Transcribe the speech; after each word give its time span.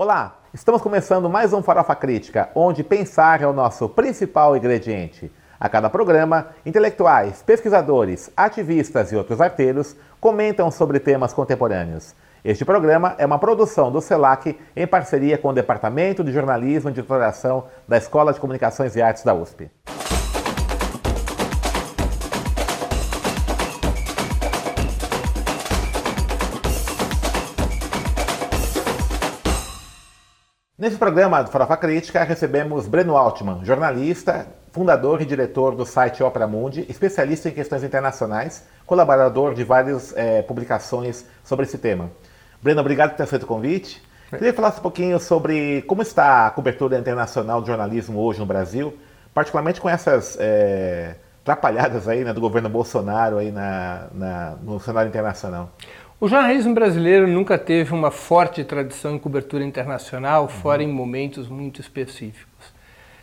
Olá, 0.00 0.38
estamos 0.54 0.80
começando 0.80 1.28
mais 1.28 1.52
um 1.52 1.60
Farofa 1.60 1.92
Crítica, 1.96 2.50
onde 2.54 2.84
pensar 2.84 3.42
é 3.42 3.46
o 3.48 3.52
nosso 3.52 3.88
principal 3.88 4.56
ingrediente. 4.56 5.28
A 5.58 5.68
cada 5.68 5.90
programa, 5.90 6.50
intelectuais, 6.64 7.42
pesquisadores, 7.42 8.30
ativistas 8.36 9.10
e 9.10 9.16
outros 9.16 9.40
arteiros 9.40 9.96
comentam 10.20 10.70
sobre 10.70 11.00
temas 11.00 11.32
contemporâneos. 11.32 12.14
Este 12.44 12.64
programa 12.64 13.16
é 13.18 13.26
uma 13.26 13.40
produção 13.40 13.90
do 13.90 14.00
CELAC 14.00 14.56
em 14.76 14.86
parceria 14.86 15.36
com 15.36 15.48
o 15.48 15.52
Departamento 15.52 16.22
de 16.22 16.30
Jornalismo 16.30 16.90
e 16.90 16.92
Editoração 16.92 17.64
da 17.88 17.98
Escola 17.98 18.32
de 18.32 18.38
Comunicações 18.38 18.94
e 18.94 19.02
Artes 19.02 19.24
da 19.24 19.34
USP. 19.34 19.68
Nesse 30.78 30.96
programa 30.96 31.42
do 31.42 31.50
Farofa 31.50 31.76
Crítica, 31.76 32.22
recebemos 32.22 32.86
Breno 32.86 33.16
Altman, 33.16 33.64
jornalista, 33.64 34.46
fundador 34.70 35.20
e 35.20 35.24
diretor 35.26 35.74
do 35.74 35.84
site 35.84 36.22
Opera 36.22 36.46
Mundi, 36.46 36.86
especialista 36.88 37.48
em 37.48 37.52
questões 37.52 37.82
internacionais, 37.82 38.64
colaborador 38.86 39.54
de 39.54 39.64
várias 39.64 40.16
é, 40.16 40.40
publicações 40.40 41.26
sobre 41.42 41.66
esse 41.66 41.78
tema. 41.78 42.12
Breno, 42.62 42.80
obrigado 42.80 43.10
por 43.10 43.16
ter 43.16 43.26
feito 43.26 43.42
o 43.42 43.46
convite. 43.46 44.00
Queria 44.30 44.54
falar 44.54 44.68
um 44.68 44.80
pouquinho 44.80 45.18
sobre 45.18 45.82
como 45.82 46.00
está 46.00 46.46
a 46.46 46.50
cobertura 46.52 46.96
internacional 46.96 47.60
do 47.60 47.66
jornalismo 47.66 48.20
hoje 48.20 48.38
no 48.38 48.46
Brasil, 48.46 48.96
particularmente 49.34 49.80
com 49.80 49.88
essas 49.88 50.36
é, 50.38 51.16
atrapalhadas 51.42 52.06
aí 52.06 52.22
né, 52.22 52.32
do 52.32 52.40
governo 52.40 52.68
Bolsonaro 52.68 53.38
aí 53.38 53.50
na, 53.50 54.06
na, 54.12 54.50
no 54.62 54.78
cenário 54.78 55.08
internacional. 55.08 55.70
O 56.20 56.26
jornalismo 56.26 56.74
brasileiro 56.74 57.28
nunca 57.28 57.56
teve 57.56 57.94
uma 57.94 58.10
forte 58.10 58.64
tradição 58.64 59.14
em 59.14 59.18
cobertura 59.20 59.64
internacional, 59.64 60.42
uhum. 60.42 60.48
fora 60.48 60.82
em 60.82 60.88
momentos 60.88 61.46
muito 61.46 61.80
específicos. 61.80 62.48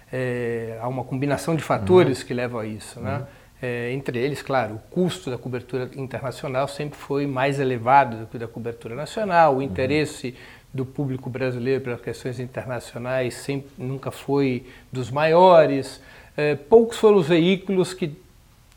É, 0.09 0.79
há 0.81 0.87
uma 0.87 1.03
combinação 1.03 1.57
de 1.57 1.61
fatores 1.61 2.21
uhum. 2.21 2.27
que 2.27 2.33
levam 2.33 2.61
a 2.61 2.65
isso. 2.65 3.01
Né? 3.01 3.17
Uhum. 3.17 3.25
É, 3.61 3.91
entre 3.91 4.17
eles, 4.17 4.41
claro, 4.41 4.75
o 4.75 4.79
custo 4.89 5.29
da 5.29 5.37
cobertura 5.37 5.89
internacional 5.97 6.69
sempre 6.69 6.97
foi 6.97 7.27
mais 7.27 7.59
elevado 7.59 8.15
do 8.19 8.27
que 8.27 8.37
da 8.37 8.47
cobertura 8.47 8.95
nacional, 8.95 9.57
o 9.57 9.61
interesse 9.61 10.33
do 10.73 10.85
público 10.85 11.29
brasileiro 11.29 11.83
pelas 11.83 11.99
questões 11.99 12.39
internacionais 12.39 13.33
sempre, 13.33 13.71
nunca 13.77 14.09
foi 14.09 14.67
dos 14.89 15.11
maiores. 15.11 16.01
É, 16.37 16.55
poucos 16.55 16.97
foram 16.97 17.17
os 17.17 17.27
veículos 17.27 17.93
que 17.93 18.15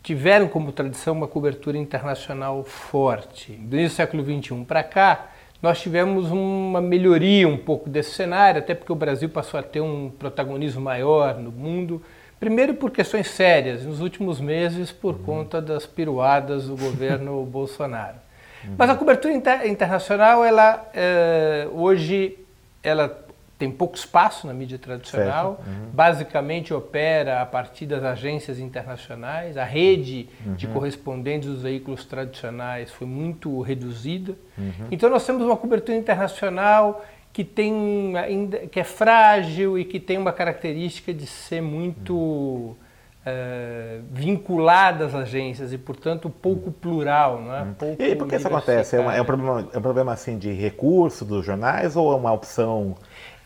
tiveram 0.08 0.48
como 0.48 0.72
tradição 0.72 1.12
uma 1.12 1.28
cobertura 1.28 1.76
internacional 1.76 2.64
forte. 2.64 3.52
Do 3.52 3.76
início 3.76 3.94
do 3.94 3.96
século 3.96 4.24
XXI 4.24 4.64
para 4.64 4.82
cá, 4.82 5.26
nós 5.60 5.82
tivemos 5.82 6.30
uma 6.30 6.80
melhoria 6.80 7.46
um 7.46 7.58
pouco 7.58 7.90
desse 7.90 8.12
cenário, 8.12 8.60
até 8.60 8.74
porque 8.74 8.90
o 8.90 8.96
Brasil 8.96 9.28
passou 9.28 9.60
a 9.60 9.62
ter 9.62 9.82
um 9.82 10.08
protagonismo 10.08 10.80
maior 10.80 11.34
no 11.34 11.52
mundo. 11.52 12.02
Primeiro 12.40 12.72
por 12.72 12.90
questões 12.90 13.28
sérias, 13.28 13.84
nos 13.84 14.00
últimos 14.00 14.40
meses 14.40 14.90
por 14.90 15.14
uhum. 15.14 15.22
conta 15.24 15.60
das 15.60 15.84
piruadas 15.84 16.68
do 16.68 16.74
governo 16.74 17.44
Bolsonaro. 17.44 18.16
Uhum. 18.64 18.76
Mas 18.78 18.88
a 18.88 18.94
cobertura 18.94 19.34
inter 19.34 19.66
internacional, 19.66 20.42
ela 20.42 20.88
é, 20.94 21.68
hoje, 21.70 22.38
ela 22.82 23.27
tem 23.58 23.70
pouco 23.70 23.96
espaço 23.96 24.46
na 24.46 24.54
mídia 24.54 24.78
tradicional, 24.78 25.60
uhum. 25.66 25.90
basicamente 25.92 26.72
opera 26.72 27.42
a 27.42 27.46
partir 27.46 27.86
das 27.86 28.04
agências 28.04 28.60
internacionais, 28.60 29.56
a 29.56 29.64
rede 29.64 30.28
uhum. 30.46 30.54
de 30.54 30.68
correspondentes 30.68 31.48
dos 31.48 31.62
veículos 31.62 32.04
tradicionais 32.04 32.92
foi 32.92 33.06
muito 33.06 33.60
reduzida. 33.60 34.36
Uhum. 34.56 34.86
Então 34.92 35.10
nós 35.10 35.26
temos 35.26 35.42
uma 35.42 35.56
cobertura 35.56 35.98
internacional 35.98 37.04
que 37.32 37.42
tem 37.42 38.16
ainda 38.16 38.58
que 38.58 38.78
é 38.78 38.84
frágil 38.84 39.76
e 39.76 39.84
que 39.84 39.98
tem 39.98 40.16
uma 40.16 40.32
característica 40.32 41.12
de 41.12 41.26
ser 41.26 41.60
muito 41.60 42.76
é, 43.26 44.00
vinculada 44.10 45.04
às 45.04 45.14
agências 45.14 45.72
e, 45.72 45.78
portanto, 45.78 46.30
pouco 46.30 46.70
plural, 46.70 47.40
não 47.40 47.54
é? 47.54 47.62
Uhum. 47.62 47.74
Pouco 47.74 48.02
e 48.02 48.16
por 48.16 48.28
que 48.28 48.36
isso 48.36 48.48
acontece? 48.48 48.96
É, 48.96 49.00
uma, 49.00 49.14
é, 49.14 49.20
um 49.20 49.24
problema, 49.24 49.68
é 49.72 49.78
um 49.78 49.82
problema 49.82 50.12
assim 50.12 50.38
de 50.38 50.50
recurso 50.52 51.24
dos 51.24 51.44
jornais 51.44 51.96
ou 51.96 52.12
é 52.12 52.16
uma 52.16 52.32
opção 52.32 52.96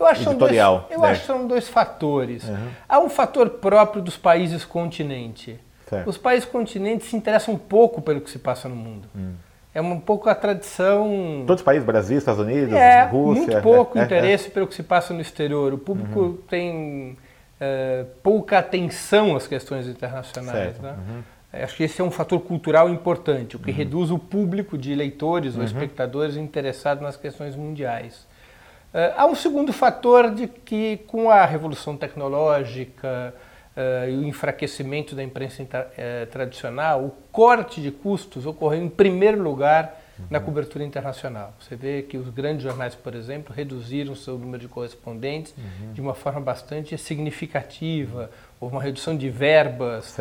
eu 0.02 0.06
acho 0.06 0.30
editorial? 0.30 0.78
Dois, 0.80 0.92
eu 0.92 1.00
né? 1.00 1.10
acho 1.10 1.20
que 1.20 1.26
são 1.26 1.46
dois 1.46 1.68
fatores. 1.68 2.48
Uhum. 2.48 2.68
Há 2.88 2.98
um 2.98 3.08
fator 3.08 3.48
próprio 3.50 4.02
dos 4.02 4.16
países 4.16 4.64
continente. 4.64 5.58
Certo. 5.88 6.08
Os 6.08 6.16
países 6.16 6.48
continentes 6.48 7.08
se 7.08 7.16
interessam 7.16 7.54
um 7.54 7.58
pouco 7.58 8.00
pelo 8.00 8.20
que 8.20 8.30
se 8.30 8.38
passa 8.38 8.68
no 8.68 8.74
mundo. 8.76 9.08
Hum. 9.14 9.34
É 9.74 9.80
um 9.80 9.98
pouco 9.98 10.28
a 10.28 10.34
tradição. 10.34 11.44
Todos 11.46 11.60
os 11.60 11.64
países, 11.64 11.84
Brasil, 11.84 12.18
Estados 12.18 12.40
Unidos, 12.40 12.74
é, 12.74 13.04
Rússia. 13.04 13.42
Muito 13.44 13.62
pouco 13.62 13.98
é, 13.98 14.04
interesse 14.04 14.48
é, 14.48 14.50
pelo 14.50 14.66
que 14.66 14.74
se 14.74 14.82
passa 14.82 15.14
no 15.14 15.20
exterior. 15.20 15.72
O 15.72 15.78
público 15.78 16.20
uhum. 16.20 16.38
tem 16.48 17.16
é, 17.58 18.04
pouca 18.22 18.58
atenção 18.58 19.34
às 19.34 19.46
questões 19.46 19.86
internacionais. 19.86 20.78
Né? 20.78 20.94
Uhum. 21.08 21.22
Acho 21.62 21.76
que 21.76 21.84
esse 21.84 22.00
é 22.00 22.04
um 22.04 22.10
fator 22.10 22.40
cultural 22.40 22.88
importante, 22.88 23.56
o 23.56 23.58
que 23.58 23.70
uhum. 23.70 23.76
reduz 23.76 24.10
o 24.10 24.18
público 24.18 24.76
de 24.76 24.94
leitores 24.94 25.54
ou 25.54 25.60
uhum. 25.60 25.66
espectadores 25.66 26.36
interessados 26.36 27.02
nas 27.02 27.16
questões 27.16 27.54
mundiais. 27.56 28.26
Uh, 28.92 29.08
há 29.16 29.26
um 29.26 29.34
segundo 29.34 29.72
fator 29.72 30.30
de 30.30 30.46
que, 30.46 30.98
com 31.06 31.30
a 31.30 31.46
revolução 31.46 31.96
tecnológica 31.96 33.34
uh, 33.74 34.10
e 34.10 34.18
o 34.18 34.24
enfraquecimento 34.24 35.14
da 35.14 35.22
imprensa 35.22 35.62
uh, 35.62 36.26
tradicional, 36.26 37.02
o 37.02 37.10
corte 37.32 37.80
de 37.80 37.90
custos 37.90 38.44
ocorreu 38.44 38.82
em 38.82 38.90
primeiro 38.90 39.42
lugar 39.42 39.98
uhum. 40.18 40.26
na 40.28 40.38
cobertura 40.38 40.84
internacional. 40.84 41.54
Você 41.58 41.74
vê 41.74 42.02
que 42.02 42.18
os 42.18 42.28
grandes 42.28 42.64
jornais, 42.64 42.94
por 42.94 43.14
exemplo, 43.14 43.54
reduziram 43.54 44.14
seu 44.14 44.36
número 44.36 44.58
de 44.58 44.68
correspondentes 44.68 45.54
uhum. 45.56 45.94
de 45.94 46.00
uma 46.02 46.12
forma 46.12 46.42
bastante 46.42 46.98
significativa. 46.98 48.30
Houve 48.60 48.74
uma 48.74 48.82
redução 48.82 49.16
de 49.16 49.30
verbas 49.30 50.14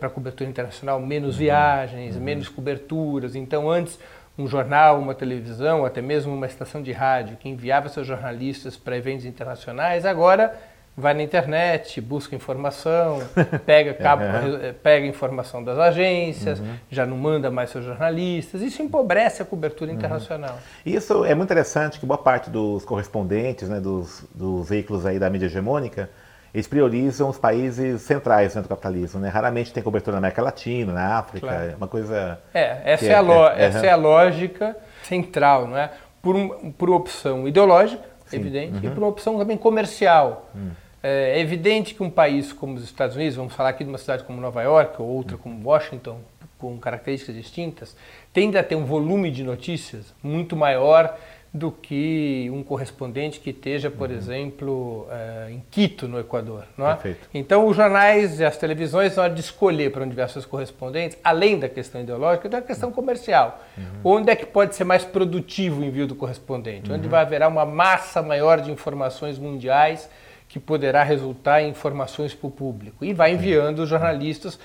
para 0.00 0.08
cobertura 0.08 0.48
internacional, 0.48 0.98
menos 0.98 1.34
uhum. 1.34 1.40
viagens, 1.40 2.16
uhum. 2.16 2.22
menos 2.22 2.48
coberturas. 2.48 3.34
Então, 3.34 3.70
antes 3.70 3.98
um 4.38 4.46
jornal, 4.46 5.00
uma 5.00 5.14
televisão, 5.14 5.84
até 5.84 6.00
mesmo 6.00 6.32
uma 6.32 6.46
estação 6.46 6.80
de 6.80 6.92
rádio 6.92 7.36
que 7.36 7.48
enviava 7.48 7.88
seus 7.88 8.06
jornalistas 8.06 8.76
para 8.76 8.96
eventos 8.96 9.26
internacionais, 9.26 10.06
agora 10.06 10.54
vai 10.96 11.14
na 11.14 11.22
internet, 11.22 12.00
busca 12.00 12.34
informação, 12.34 13.22
pega, 13.64 13.94
cabo, 13.94 14.24
uhum. 14.24 14.74
pega 14.82 15.06
informação 15.06 15.62
das 15.62 15.78
agências, 15.78 16.58
uhum. 16.58 16.74
já 16.90 17.06
não 17.06 17.16
manda 17.16 17.50
mais 17.50 17.70
seus 17.70 17.84
jornalistas. 17.84 18.62
Isso 18.62 18.82
empobrece 18.82 19.40
a 19.40 19.44
cobertura 19.44 19.90
uhum. 19.90 19.96
internacional. 19.96 20.58
Isso 20.84 21.24
é 21.24 21.34
muito 21.34 21.48
interessante 21.48 22.00
que 22.00 22.06
boa 22.06 22.18
parte 22.18 22.50
dos 22.50 22.84
correspondentes, 22.84 23.68
né, 23.68 23.80
dos, 23.80 24.24
dos 24.34 24.68
veículos 24.68 25.06
aí 25.06 25.20
da 25.20 25.30
mídia 25.30 25.46
hegemônica, 25.46 26.10
eles 26.52 26.66
priorizam 26.66 27.28
os 27.28 27.38
países 27.38 28.02
centrais 28.02 28.54
né, 28.54 28.62
do 28.62 28.68
capitalismo. 28.68 29.20
Né? 29.20 29.28
Raramente 29.28 29.72
tem 29.72 29.82
cobertura 29.82 30.12
na 30.14 30.18
América 30.18 30.42
Latina, 30.42 30.92
na 30.92 31.18
África, 31.18 31.46
claro. 31.46 31.70
é 31.70 31.76
uma 31.76 31.88
coisa... 31.88 32.40
É, 32.54 32.80
essa, 32.84 33.06
é, 33.06 33.12
é, 33.12 33.12
é, 33.12 33.64
essa 33.64 33.86
é 33.86 33.90
a 33.90 33.96
lógica 33.96 34.76
central, 35.02 35.66
não 35.66 35.76
é? 35.76 35.90
Por, 36.22 36.34
um, 36.34 36.72
por 36.72 36.90
opção 36.90 37.46
ideológica, 37.46 38.02
Sim. 38.26 38.36
evidente, 38.36 38.78
uhum. 38.78 38.84
e 38.84 38.94
por 38.94 38.98
uma 38.98 39.08
opção 39.08 39.38
também 39.38 39.56
comercial. 39.56 40.50
Uhum. 40.54 40.70
É 41.02 41.38
evidente 41.40 41.94
que 41.94 42.02
um 42.02 42.10
país 42.10 42.52
como 42.52 42.74
os 42.74 42.82
Estados 42.82 43.14
Unidos, 43.14 43.36
vamos 43.36 43.54
falar 43.54 43.68
aqui 43.68 43.84
de 43.84 43.88
uma 43.88 43.98
cidade 43.98 44.24
como 44.24 44.40
Nova 44.40 44.62
York 44.62 45.00
ou 45.00 45.06
outra 45.06 45.36
como 45.36 45.68
Washington, 45.68 46.18
com 46.58 46.76
características 46.76 47.36
distintas, 47.36 47.96
tende 48.32 48.58
a 48.58 48.64
ter 48.64 48.74
um 48.74 48.84
volume 48.84 49.30
de 49.30 49.44
notícias 49.44 50.12
muito 50.22 50.56
maior 50.56 51.16
do 51.52 51.72
que 51.72 52.50
um 52.52 52.62
correspondente 52.62 53.40
que 53.40 53.50
esteja, 53.50 53.90
por 53.90 54.10
uhum. 54.10 54.16
exemplo, 54.16 55.06
uh, 55.08 55.50
em 55.50 55.62
Quito, 55.70 56.06
no 56.06 56.18
Equador. 56.20 56.64
Não 56.76 56.86
é? 56.86 56.92
Perfeito. 56.92 57.28
Então, 57.32 57.66
os 57.66 57.76
jornais 57.76 58.38
e 58.38 58.44
as 58.44 58.56
televisões, 58.56 59.16
na 59.16 59.22
hora 59.22 59.34
de 59.34 59.40
escolher 59.40 59.90
para 59.90 60.04
onde 60.04 60.14
vai 60.14 60.28
seus 60.28 60.44
correspondentes, 60.44 61.16
além 61.24 61.58
da 61.58 61.68
questão 61.68 62.00
ideológica, 62.00 62.48
tem 62.48 62.58
a 62.58 62.62
questão 62.62 62.92
comercial. 62.92 63.62
Uhum. 63.76 63.84
Onde 64.16 64.30
é 64.30 64.36
que 64.36 64.44
pode 64.44 64.74
ser 64.74 64.84
mais 64.84 65.04
produtivo 65.04 65.80
o 65.80 65.84
envio 65.84 66.06
do 66.06 66.14
correspondente? 66.14 66.92
Onde 66.92 67.04
uhum. 67.04 67.10
vai 67.10 67.22
haver 67.22 67.42
uma 67.46 67.64
massa 67.64 68.22
maior 68.22 68.60
de 68.60 68.70
informações 68.70 69.38
mundiais 69.38 70.08
que 70.48 70.58
poderá 70.58 71.02
resultar 71.02 71.62
em 71.62 71.70
informações 71.70 72.34
para 72.34 72.46
o 72.46 72.50
público. 72.50 73.04
E 73.04 73.14
vai 73.14 73.32
enviando 73.32 73.80
os 73.80 73.88
jornalistas 73.88 74.58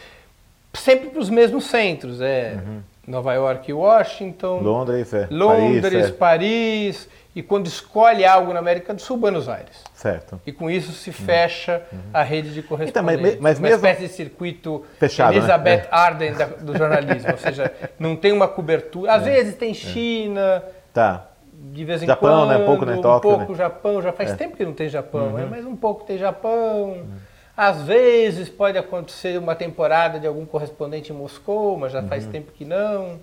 sempre 0.74 1.10
para 1.10 1.20
os 1.20 1.30
mesmos 1.30 1.66
centros. 1.66 2.20
É, 2.20 2.60
uhum. 2.66 2.82
Nova 3.08 3.34
York 3.34 3.70
e 3.70 3.74
Washington. 3.74 4.60
Londres, 4.60 5.14
é. 5.14 5.28
Londres, 5.30 5.92
Paris, 5.92 6.10
é. 6.10 6.12
Paris, 6.12 7.10
E 7.36 7.42
quando 7.42 7.68
escolhe 7.68 8.24
algo 8.24 8.54
na 8.54 8.60
América 8.60 8.94
do 8.94 9.02
Sul, 9.02 9.18
Buenos 9.18 9.50
Aires. 9.50 9.84
Certo. 9.94 10.40
E 10.46 10.52
com 10.52 10.70
isso 10.70 10.92
se 10.92 11.12
fecha 11.12 11.82
uhum. 11.92 12.00
a 12.14 12.24
rede 12.24 12.54
de 12.54 12.62
correspondentes. 12.62 13.32
Então, 13.32 13.42
mas, 13.42 13.58
mas 13.58 13.60
uma 13.60 13.70
mesmo... 13.70 13.86
espécie 13.88 14.08
de 14.08 14.14
circuito 14.14 14.86
Fechado, 15.00 15.32
né? 15.32 15.38
Elizabeth 15.38 15.78
né? 15.78 15.88
Arden 15.92 16.34
da, 16.34 16.46
do 16.46 16.78
jornalismo. 16.78 17.32
ou 17.32 17.38
seja, 17.38 17.74
não 18.00 18.16
tem 18.16 18.32
uma 18.32 18.48
cobertura. 18.48 19.12
Às 19.12 19.28
é. 19.28 19.32
vezes 19.32 19.56
tem 19.56 19.72
é. 19.72 19.74
China. 19.74 20.64
Tá. 20.94 21.28
De 21.54 21.84
vez 21.84 22.04
em 22.04 22.06
Japão, 22.06 22.48
quando. 22.48 22.50
né? 22.50 22.58
Um 22.58 22.66
pouco, 22.66 22.86
né? 22.86 22.98
Tóquio, 23.02 23.32
um 23.32 23.38
pouco 23.38 23.52
né? 23.52 23.58
Japão. 23.58 24.02
Já 24.02 24.14
faz 24.14 24.32
é. 24.32 24.36
tempo 24.36 24.56
que 24.56 24.64
não 24.64 24.74
tem 24.74 24.88
Japão, 24.88 25.28
uhum. 25.28 25.34
né? 25.34 25.48
mas 25.50 25.66
um 25.66 25.76
pouco 25.76 26.06
tem 26.06 26.18
Japão. 26.18 26.92
Uhum. 26.92 27.33
Às 27.56 27.84
vezes 27.84 28.50
pode 28.50 28.78
acontecer 28.78 29.38
uma 29.38 29.56
temporada 29.56 30.20
de 30.20 30.26
algum 30.26 30.46
correspondente 30.46 31.12
em 31.12 31.16
Moscou, 31.16 31.78
mas 31.78 31.92
já 31.92 32.02
faz 32.02 32.26
uhum. 32.26 32.32
tempo 32.32 32.52
que 32.52 32.66
não. 32.66 33.20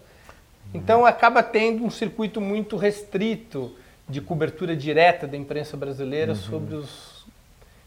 Então 0.73 1.05
acaba 1.05 1.43
tendo 1.43 1.85
um 1.85 1.91
circuito 1.91 2.41
muito 2.41 2.77
restrito 2.77 3.75
de 4.09 4.21
cobertura 4.21 4.77
direta 4.77 5.27
da 5.27 5.37
imprensa 5.37 5.77
brasileira 5.77 6.33
uhum. 6.33 6.39
sobre 6.39 6.75
os 6.77 7.21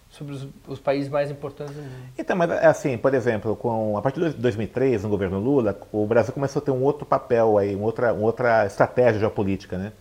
sobre 0.09 0.35
os, 0.35 0.47
os, 0.67 0.79
países 0.79 1.09
mais 1.09 1.31
importantes 1.31 1.73
do 1.73 1.81
mundo. 1.81 1.91
Então, 2.15 2.37
mas 2.37 2.51
assim, 2.51 2.95
por 2.99 3.15
exemplo, 3.15 3.55
com, 3.55 3.97
a 3.97 4.01
partir 4.01 4.19
de 4.19 4.35
2003, 4.35 5.01
no 5.01 5.09
governo 5.09 5.39
Lula, 5.39 5.75
o 5.91 6.05
Brasil 6.05 6.31
começou 6.31 6.61
a 6.61 6.65
ter 6.65 6.69
um 6.69 6.83
outro 6.83 7.03
papel 7.03 7.57
aí, 7.57 7.73
uma 7.73 7.85
outra, 7.85 8.13
uma 8.13 8.25
outra 8.25 8.67
estratégia 8.67 9.19
geopolítica, 9.19 9.75
né? 9.75 9.91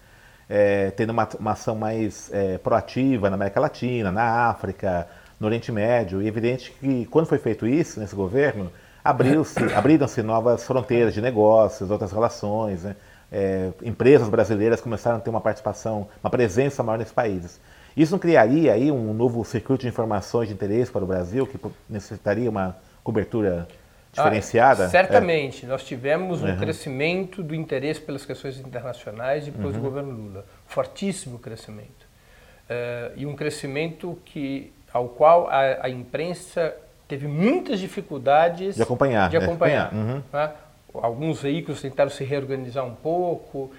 É, 0.50 0.90
tendo 0.90 1.10
uma, 1.10 1.26
uma 1.40 1.52
ação 1.52 1.74
mais 1.74 2.30
é, 2.30 2.58
proativa 2.58 3.30
na 3.30 3.36
América 3.36 3.58
Latina, 3.58 4.12
na 4.12 4.50
África, 4.50 5.08
no 5.42 5.48
Oriente 5.48 5.72
Médio. 5.72 6.22
E 6.22 6.24
é 6.24 6.28
evidente 6.28 6.72
que 6.80 7.04
quando 7.06 7.26
foi 7.26 7.38
feito 7.38 7.66
isso 7.66 7.98
nesse 8.00 8.14
governo, 8.14 8.72
abriu-se, 9.04 9.58
abriram-se 9.74 10.22
novas 10.22 10.64
fronteiras 10.64 11.12
de 11.12 11.20
negócios, 11.20 11.90
outras 11.90 12.12
relações, 12.12 12.84
né? 12.84 12.96
é, 13.30 13.72
empresas 13.82 14.28
brasileiras 14.28 14.80
começaram 14.80 15.16
a 15.16 15.20
ter 15.20 15.30
uma 15.30 15.40
participação, 15.40 16.08
uma 16.22 16.30
presença 16.30 16.82
maior 16.82 16.98
nesses 16.98 17.12
países. 17.12 17.60
Isso 17.96 18.12
não 18.12 18.18
criaria 18.18 18.72
aí 18.72 18.90
um 18.90 19.12
novo 19.12 19.44
circuito 19.44 19.82
de 19.82 19.88
informações 19.88 20.48
de 20.48 20.54
interesse 20.54 20.90
para 20.90 21.02
o 21.02 21.06
Brasil, 21.06 21.46
que 21.46 21.58
necessitaria 21.90 22.48
uma 22.48 22.76
cobertura 23.02 23.66
diferenciada? 24.12 24.86
Ah, 24.86 24.88
certamente. 24.88 25.64
É. 25.64 25.68
Nós 25.68 25.82
tivemos 25.82 26.42
um 26.42 26.46
uhum. 26.46 26.56
crescimento 26.56 27.42
do 27.42 27.54
interesse 27.54 28.00
pelas 28.00 28.24
questões 28.24 28.58
internacionais 28.58 29.44
depois 29.44 29.74
uhum. 29.74 29.82
do 29.82 29.88
governo 29.88 30.10
Lula. 30.10 30.46
Fortíssimo 30.66 31.38
crescimento. 31.38 32.12
Uh, 32.62 33.12
e 33.16 33.26
um 33.26 33.34
crescimento 33.34 34.18
que, 34.24 34.72
ao 34.92 35.08
qual 35.08 35.48
a, 35.48 35.86
a, 35.86 35.88
imprensa 35.88 36.74
teve 37.08 37.26
muitas 37.26 37.80
dificuldades 37.80 38.76
de 38.76 38.82
acompanhar. 38.82 39.30
De 39.30 39.36
acompanhar. 39.36 39.92
Uhum. 39.92 40.22
Né? 40.32 40.50
Alguns 40.94 41.40
veículos 41.40 41.80
tentaram 41.80 42.10
se 42.10 42.22
reorganizar 42.22 42.84
um 42.84 42.94
pouco, 42.94 43.70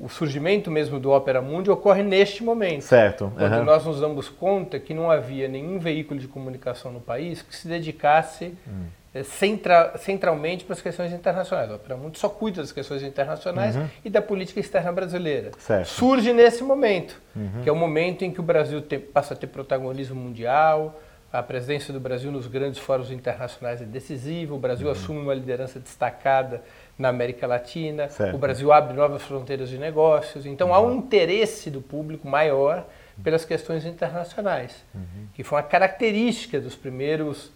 o 0.00 0.08
surgimento 0.08 0.70
mesmo 0.70 1.00
do 1.00 1.10
Opera 1.10 1.40
Mundi 1.40 1.70
ocorre 1.70 2.02
neste 2.02 2.44
momento. 2.44 2.82
Certo. 2.82 3.32
Quando 3.36 3.58
uhum. 3.58 3.64
nós 3.64 3.84
nos 3.84 4.00
damos 4.00 4.28
conta 4.28 4.78
que 4.78 4.92
não 4.92 5.10
havia 5.10 5.48
nenhum 5.48 5.78
veículo 5.78 6.20
de 6.20 6.28
comunicação 6.28 6.92
no 6.92 7.00
país 7.00 7.42
que 7.42 7.54
se 7.54 7.66
dedicasse 7.66 8.54
uhum. 8.66 8.86
Centra, 9.24 9.94
centralmente 9.98 10.64
para 10.64 10.74
as 10.74 10.82
questões 10.82 11.12
internacionais. 11.12 11.70
O 11.70 11.74
Opera 11.74 11.96
Mundi 11.96 12.18
só 12.18 12.28
cuida 12.28 12.60
das 12.60 12.72
questões 12.72 13.02
internacionais 13.02 13.76
uhum. 13.76 13.88
e 14.04 14.10
da 14.10 14.22
política 14.22 14.60
externa 14.60 14.92
brasileira. 14.92 15.50
Certo. 15.58 15.88
Surge 15.88 16.32
nesse 16.32 16.62
momento, 16.62 17.20
uhum. 17.34 17.62
que 17.62 17.68
é 17.68 17.72
o 17.72 17.76
momento 17.76 18.24
em 18.24 18.30
que 18.30 18.40
o 18.40 18.42
Brasil 18.42 18.80
te, 18.80 18.98
passa 18.98 19.34
a 19.34 19.36
ter 19.36 19.46
protagonismo 19.46 20.16
mundial, 20.16 21.00
a 21.32 21.42
presença 21.42 21.92
do 21.92 22.00
Brasil 22.00 22.30
nos 22.30 22.46
grandes 22.46 22.80
fóruns 22.80 23.10
internacionais 23.10 23.82
é 23.82 23.84
decisiva, 23.84 24.54
o 24.54 24.58
Brasil 24.58 24.86
uhum. 24.86 24.92
assume 24.92 25.20
uma 25.20 25.34
liderança 25.34 25.78
destacada 25.78 26.62
na 26.98 27.08
América 27.08 27.46
Latina, 27.46 28.08
certo. 28.08 28.34
o 28.34 28.38
Brasil 28.38 28.72
abre 28.72 28.94
novas 28.94 29.22
fronteiras 29.22 29.68
de 29.68 29.76
negócios, 29.76 30.46
então 30.46 30.68
uhum. 30.68 30.74
há 30.74 30.80
um 30.80 30.94
interesse 30.94 31.70
do 31.70 31.80
público 31.80 32.26
maior 32.26 32.86
pelas 33.22 33.44
questões 33.44 33.84
internacionais, 33.84 34.84
uhum. 34.94 35.26
que 35.34 35.42
foi 35.42 35.58
uma 35.58 35.64
característica 35.64 36.60
dos 36.60 36.74
primeiros 36.74 37.50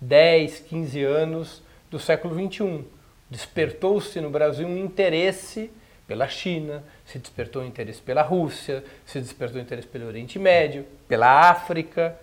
10, 0.00 0.60
15 0.60 1.02
anos 1.02 1.62
do 1.90 1.98
século 1.98 2.34
XXI. 2.34 2.84
Despertou-se 3.30 4.20
no 4.20 4.30
Brasil 4.30 4.66
um 4.66 4.76
interesse 4.76 5.70
pela 6.06 6.28
China, 6.28 6.82
se 7.06 7.18
despertou 7.18 7.62
um 7.62 7.66
interesse 7.66 8.00
pela 8.00 8.22
Rússia, 8.22 8.84
se 9.06 9.20
despertou 9.20 9.58
um 9.58 9.62
interesse 9.62 9.88
pelo 9.88 10.06
Oriente 10.06 10.38
Médio, 10.38 10.84
pela 11.08 11.50
África, 11.50 12.16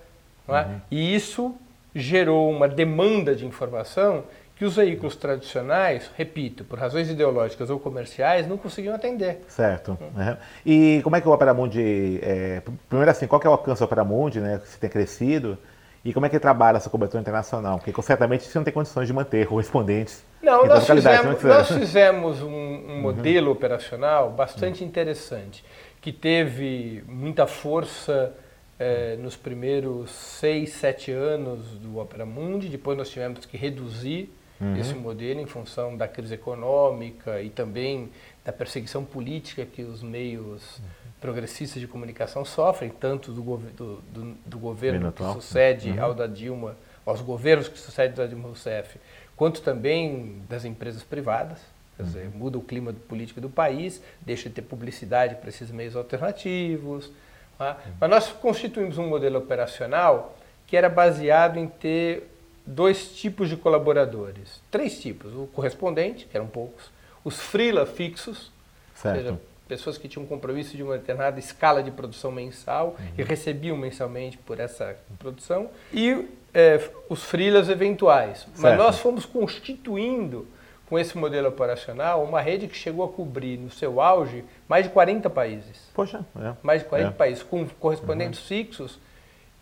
é? 0.48 0.52
uhum. 0.52 0.82
e 0.92 1.16
isso 1.16 1.56
gerou 1.94 2.50
uma 2.50 2.68
demanda 2.68 3.36
de 3.36 3.46
informação 3.46 4.24
que 4.56 4.66
os 4.66 4.76
veículos 4.76 5.16
tradicionais, 5.16 6.12
repito, 6.16 6.64
por 6.64 6.78
razões 6.78 7.10
ideológicas 7.10 7.72
ou 7.72 7.80
comerciais, 7.80 8.48
não 8.48 8.58
conseguiam 8.58 8.94
atender. 8.94 9.44
Certo. 9.48 9.98
Uhum. 10.00 10.38
E 10.64 11.02
como 11.04 11.16
é 11.16 11.22
que 11.22 11.28
o 11.28 11.32
Opera 11.32 11.52
Mundi, 11.52 12.20
é, 12.22 12.62
primeiro 12.88 13.10
assim, 13.10 13.26
qual 13.26 13.42
que 13.42 13.48
é 13.48 13.50
o 13.50 13.54
alcance 13.54 13.80
do 13.80 13.86
Opera 13.86 14.04
Mundi, 14.04 14.40
né, 14.40 14.62
se 14.64 14.78
tem 14.78 14.88
crescido, 14.88 15.58
e 16.04 16.14
como 16.14 16.26
é 16.26 16.30
que 16.30 16.40
trabalha 16.40 16.78
essa 16.78 16.90
cobertura 16.90 17.22
internacional? 17.22 17.78
Porque 17.78 18.02
certamente 18.02 18.44
você 18.44 18.58
não 18.58 18.66
tem 18.66 18.74
condições 18.74 19.06
de 19.06 19.14
manter 19.14 19.46
correspondentes. 19.46 20.26
Não, 20.42 20.66
nós 20.66 20.88
fizemos, 20.88 21.44
nós 21.44 21.72
fizemos, 21.72 22.42
um, 22.42 22.48
um 22.48 22.88
uhum. 22.88 23.02
modelo 23.02 23.52
operacional 23.52 24.32
bastante 24.32 24.82
uhum. 24.82 24.90
interessante, 24.90 25.64
que 26.02 26.12
teve 26.12 27.04
muita 27.08 27.46
força 27.46 28.34
é, 28.80 29.16
nos 29.18 29.36
primeiros 29.36 30.10
seis, 30.10 30.74
sete 30.74 31.12
anos 31.12 31.78
do 31.78 32.00
Opera 32.00 32.26
Mundi, 32.26 32.68
depois 32.68 32.98
nós 32.98 33.12
tivemos 33.12 33.46
que 33.46 33.56
reduzir 33.56 34.34
uhum. 34.60 34.76
esse 34.78 34.96
modelo 34.96 35.40
em 35.40 35.46
função 35.46 35.96
da 35.96 36.08
crise 36.08 36.34
econômica 36.34 37.40
e 37.44 37.52
também 37.52 38.10
da 38.44 38.52
perseguição 38.52 39.06
política 39.06 39.68
que 39.68 39.84
os 39.84 40.02
meios 40.02 40.80
uhum. 40.80 40.86
Progressistas 41.22 41.80
de 41.80 41.88
comunicação 41.88 42.44
sofrem, 42.44 42.90
tanto 42.90 43.32
do, 43.32 43.42
do, 43.42 44.02
do, 44.02 44.38
do 44.44 44.60
governo 44.60 45.12
que 45.12 45.24
sucede 45.34 45.92
uhum. 45.92 46.04
ao 46.04 46.14
da 46.16 46.26
Dilma, 46.26 46.76
aos 47.06 47.22
governos 47.22 47.68
que 47.68 47.78
sucedem 47.78 48.18
da 48.18 48.26
Dilma 48.26 48.48
Rousseff, 48.48 49.00
quanto 49.36 49.62
também 49.62 50.42
das 50.50 50.66
empresas 50.66 51.04
privadas. 51.04 51.60
Quer 51.96 52.04
dizer, 52.04 52.26
uhum. 52.26 52.40
muda 52.40 52.58
o 52.58 52.62
clima 52.62 52.92
político 53.08 53.40
do 53.40 53.50
país, 53.50 54.02
deixa 54.20 54.50
de 54.50 54.56
ter 54.56 54.64
publicidade 54.64 55.36
para 55.36 55.50
esses 55.50 55.70
meios 55.70 55.96
alternativos. 55.96 57.12
Tá? 57.58 57.78
Uhum. 57.86 57.92
Mas 58.00 58.10
nós 58.10 58.28
constituímos 58.32 58.98
um 58.98 59.08
modelo 59.08 59.38
operacional 59.38 60.36
que 60.66 60.76
era 60.76 60.90
baseado 60.90 61.58
em 61.58 61.68
ter 61.68 62.32
dois 62.66 63.16
tipos 63.16 63.48
de 63.48 63.56
colaboradores. 63.56 64.60
Três 64.72 65.00
tipos. 65.00 65.32
O 65.36 65.48
correspondente, 65.54 66.26
que 66.26 66.36
eram 66.36 66.48
poucos. 66.48 66.90
Os 67.24 67.40
freela 67.40 67.86
fixos, 67.86 68.52
certo. 68.96 69.18
ou 69.18 69.24
seja, 69.24 69.40
pessoas 69.72 69.98
que 69.98 70.10
tinham 70.10 70.26
compromisso 70.26 70.76
de 70.76 70.84
uma 70.84 70.98
determinada 70.98 71.40
escala 71.40 71.82
de 71.82 71.90
produção 71.90 72.30
mensal 72.30 72.98
uhum. 73.00 73.06
e 73.18 73.24
recebiam 73.24 73.78
mensalmente 73.78 74.38
por 74.38 74.60
essa 74.60 74.98
produção. 75.18 75.70
E 75.94 76.28
é, 76.54 76.90
os 77.08 77.24
freelas 77.24 77.70
eventuais. 77.70 78.40
Certo. 78.40 78.62
Mas 78.62 78.78
nós 78.78 79.00
fomos 79.00 79.26
constituindo 79.26 80.46
com 80.90 81.00
esse 81.00 81.18
modelo 81.18 81.48
operacional 81.48 82.22
uma 82.22 82.42
rede 82.42 82.68
que 82.68 82.76
chegou 82.76 83.06
a 83.06 83.08
cobrir 83.08 83.58
no 83.58 83.70
seu 83.70 84.02
auge 84.02 84.44
mais 84.68 84.84
de 84.84 84.90
40 84.90 85.30
países. 85.30 85.90
Poxa, 85.94 86.26
é. 86.38 86.54
Mais 86.62 86.82
de 86.82 86.90
40 86.90 87.08
é. 87.08 87.14
países, 87.14 87.42
com 87.42 87.66
correspondentes 87.80 88.42
uhum. 88.42 88.48
fixos 88.48 89.00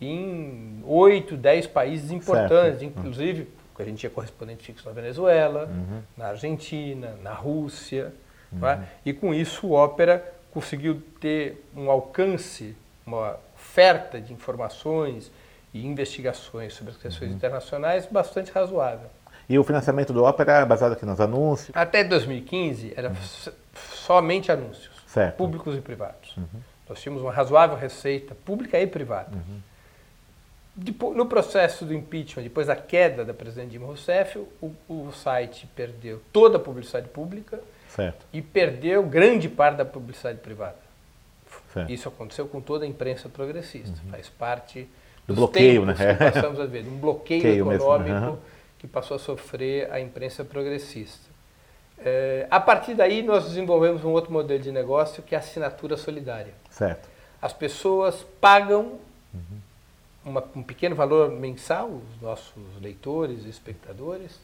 em 0.00 0.82
oito, 0.86 1.36
dez 1.36 1.68
países 1.68 2.10
importantes, 2.10 2.80
certo. 2.80 2.98
inclusive 2.98 3.46
a 3.78 3.84
gente 3.84 3.98
tinha 3.98 4.10
correspondente 4.10 4.64
fixo 4.64 4.86
na 4.88 4.92
Venezuela, 4.92 5.66
uhum. 5.66 6.02
na 6.16 6.26
Argentina, 6.30 7.16
na 7.22 7.32
Rússia. 7.32 8.12
É? 8.52 8.56
Uhum. 8.56 8.68
É? 8.68 8.88
E 9.04 9.12
com 9.12 9.34
isso 9.34 9.66
o 9.68 9.72
Ópera 9.72 10.24
conseguiu 10.52 11.02
ter 11.20 11.64
um 11.76 11.90
alcance, 11.90 12.76
uma 13.06 13.38
oferta 13.54 14.20
de 14.20 14.32
informações 14.32 15.30
e 15.72 15.86
investigações 15.86 16.74
sobre 16.74 16.92
as 16.92 16.98
questões 16.98 17.30
uhum. 17.30 17.36
internacionais 17.36 18.06
bastante 18.06 18.50
razoável. 18.50 19.08
E 19.48 19.58
o 19.58 19.64
financiamento 19.64 20.12
do 20.12 20.22
Ópera 20.22 20.60
é 20.60 20.64
baseado 20.64 20.92
aqui 20.92 21.04
nos 21.04 21.20
anúncios? 21.20 21.70
Até 21.74 22.04
2015 22.04 22.94
era 22.96 23.08
uhum. 23.08 23.52
somente 23.74 24.50
anúncios, 24.50 24.94
certo. 25.06 25.36
públicos 25.36 25.76
e 25.76 25.80
privados. 25.80 26.36
Uhum. 26.36 26.60
Nós 26.88 27.00
tínhamos 27.00 27.22
uma 27.22 27.32
razoável 27.32 27.76
receita 27.76 28.34
pública 28.34 28.78
e 28.80 28.86
privada. 28.86 29.32
Uhum 29.32 29.60
no 31.14 31.26
processo 31.26 31.84
do 31.84 31.92
impeachment, 31.92 32.42
depois 32.44 32.68
da 32.68 32.76
queda 32.76 33.24
da 33.24 33.34
presidente 33.34 33.70
Dilma 33.70 33.88
Rousseff, 33.88 34.38
o, 34.60 34.74
o 34.88 35.12
site 35.12 35.68
perdeu 35.74 36.22
toda 36.32 36.56
a 36.56 36.60
publicidade 36.60 37.08
pública 37.08 37.60
certo. 37.94 38.26
e 38.32 38.40
perdeu 38.40 39.02
grande 39.02 39.48
parte 39.48 39.76
da 39.76 39.84
publicidade 39.84 40.38
privada. 40.38 40.76
Certo. 41.72 41.90
Isso 41.90 42.08
aconteceu 42.08 42.46
com 42.48 42.60
toda 42.60 42.84
a 42.84 42.88
imprensa 42.88 43.28
progressista. 43.28 44.00
Uhum. 44.04 44.10
Faz 44.10 44.28
parte 44.28 44.88
do 45.26 45.34
bloqueio, 45.34 45.84
né? 45.86 45.94
que 45.94 46.14
passamos 46.32 46.60
a 46.60 46.66
ver, 46.66 46.84
um 46.84 46.98
bloqueio 46.98 47.72
econômico 47.72 48.30
uhum. 48.30 48.38
que 48.78 48.86
passou 48.86 49.16
a 49.16 49.20
sofrer 49.20 49.90
a 49.92 50.00
imprensa 50.00 50.44
progressista. 50.44 51.30
É, 51.98 52.46
a 52.50 52.58
partir 52.58 52.94
daí, 52.94 53.22
nós 53.22 53.44
desenvolvemos 53.44 54.04
um 54.04 54.10
outro 54.10 54.32
modelo 54.32 54.60
de 54.60 54.72
negócio 54.72 55.22
que 55.22 55.34
é 55.34 55.38
a 55.38 55.40
assinatura 55.40 55.96
solidária. 55.96 56.54
Certo. 56.70 57.08
As 57.40 57.52
pessoas 57.52 58.26
pagam 58.40 58.98
uhum 59.34 59.70
uma, 60.24 60.44
um 60.54 60.62
pequeno 60.62 60.94
valor 60.94 61.30
mensal, 61.30 61.88
os 61.88 62.22
nossos 62.22 62.80
leitores 62.80 63.44
e 63.44 63.48
espectadores 63.48 64.38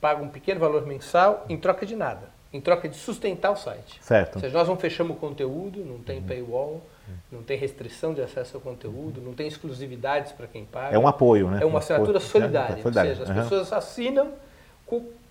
pagam 0.00 0.24
um 0.24 0.28
pequeno 0.28 0.60
valor 0.60 0.86
mensal 0.86 1.44
em 1.48 1.56
troca 1.56 1.86
de 1.86 1.96
nada, 1.96 2.28
em 2.56 2.60
troca 2.60 2.88
de 2.88 2.96
sustentar 2.96 3.52
o 3.52 3.56
site. 3.56 3.98
Certo. 4.00 4.36
Ou 4.36 4.40
seja, 4.40 4.56
nós 4.56 4.66
não 4.66 4.76
fechamos 4.76 5.16
o 5.16 5.20
conteúdo, 5.20 5.84
não 5.84 5.98
tem 5.98 6.18
uhum. 6.18 6.26
paywall, 6.26 6.82
não 7.30 7.42
tem 7.42 7.58
restrição 7.58 8.14
de 8.14 8.20
acesso 8.20 8.56
ao 8.56 8.60
conteúdo, 8.60 9.20
não 9.20 9.32
tem 9.32 9.46
exclusividades 9.46 10.32
para 10.32 10.46
quem 10.46 10.64
paga. 10.64 10.94
É 10.94 10.98
um 10.98 11.06
apoio, 11.06 11.50
né? 11.50 11.60
É 11.62 11.66
uma 11.66 11.78
assinatura 11.78 12.18
solidária, 12.18 12.78
ou 12.84 12.92
seja, 12.92 13.22
as 13.22 13.28
uhum. 13.28 13.34
pessoas 13.36 13.72
assinam 13.72 14.32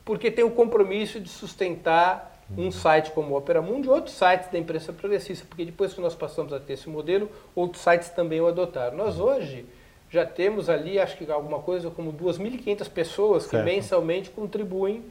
porque 0.03 0.29
tem 0.29 0.43
o 0.43 0.51
compromisso 0.51 1.19
de 1.19 1.29
sustentar 1.29 2.33
um 2.55 2.69
site 2.69 3.11
como 3.11 3.33
o 3.33 3.37
Opera 3.37 3.61
Mundi 3.61 3.87
e 3.87 3.89
outros 3.89 4.15
sites 4.15 4.51
da 4.51 4.59
imprensa 4.59 4.93
progressista, 4.93 5.45
porque 5.49 5.65
depois 5.65 5.93
que 5.93 6.01
nós 6.01 6.13
passamos 6.13 6.53
a 6.53 6.59
ter 6.59 6.73
esse 6.73 6.87
modelo, 6.87 7.29
outros 7.55 7.81
sites 7.81 8.09
também 8.09 8.39
o 8.39 8.47
adotaram. 8.47 8.95
Nós 8.95 9.19
hoje 9.19 9.65
já 10.11 10.25
temos 10.25 10.69
ali, 10.69 10.99
acho 10.99 11.17
que 11.17 11.29
alguma 11.31 11.59
coisa 11.59 11.89
como 11.89 12.13
2.500 12.13 12.89
pessoas 12.89 13.43
que 13.45 13.51
certo. 13.51 13.65
mensalmente 13.65 14.29
contribuem 14.29 15.03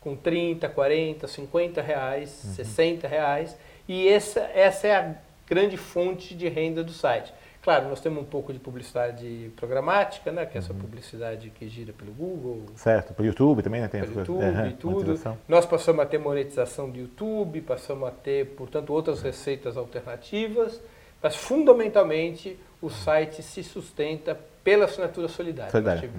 com 0.00 0.16
30, 0.16 0.68
40, 0.68 1.28
50 1.28 1.82
reais, 1.82 2.42
uhum. 2.44 2.54
60 2.54 3.06
reais, 3.06 3.56
e 3.86 4.08
essa, 4.08 4.40
essa 4.54 4.86
é 4.86 4.96
a, 4.96 5.14
grande 5.50 5.76
fonte 5.76 6.34
de 6.34 6.48
renda 6.48 6.84
do 6.84 6.92
site. 6.92 7.34
Claro, 7.60 7.88
nós 7.88 8.00
temos 8.00 8.22
um 8.22 8.24
pouco 8.24 8.52
de 8.54 8.58
publicidade 8.58 9.52
programática, 9.56 10.32
né, 10.32 10.46
que 10.46 10.56
é 10.56 10.60
essa 10.60 10.72
uhum. 10.72 10.78
publicidade 10.78 11.50
que 11.50 11.68
gira 11.68 11.92
pelo 11.92 12.12
Google. 12.12 12.66
Certo, 12.74 13.12
pelo 13.12 13.26
YouTube 13.26 13.62
também, 13.62 13.82
né? 13.82 13.88
Tem 13.88 14.00
pelo 14.00 14.20
YouTube 14.20 14.42
uhum, 14.42 14.66
e 14.66 14.72
tudo. 14.74 15.36
Nós 15.46 15.66
passamos 15.66 16.00
a 16.00 16.06
ter 16.06 16.18
monetização 16.18 16.88
do 16.88 16.98
YouTube, 16.98 17.60
passamos 17.60 18.08
a 18.08 18.12
ter, 18.12 18.46
portanto, 18.54 18.90
outras 18.94 19.20
receitas 19.20 19.76
alternativas, 19.76 20.80
mas 21.22 21.36
fundamentalmente 21.36 22.58
o 22.80 22.88
site 22.88 23.42
se 23.42 23.62
sustenta 23.62 24.38
pela 24.64 24.86
assinatura 24.86 25.28
solidária. 25.28 25.70
solidária. 25.70 26.10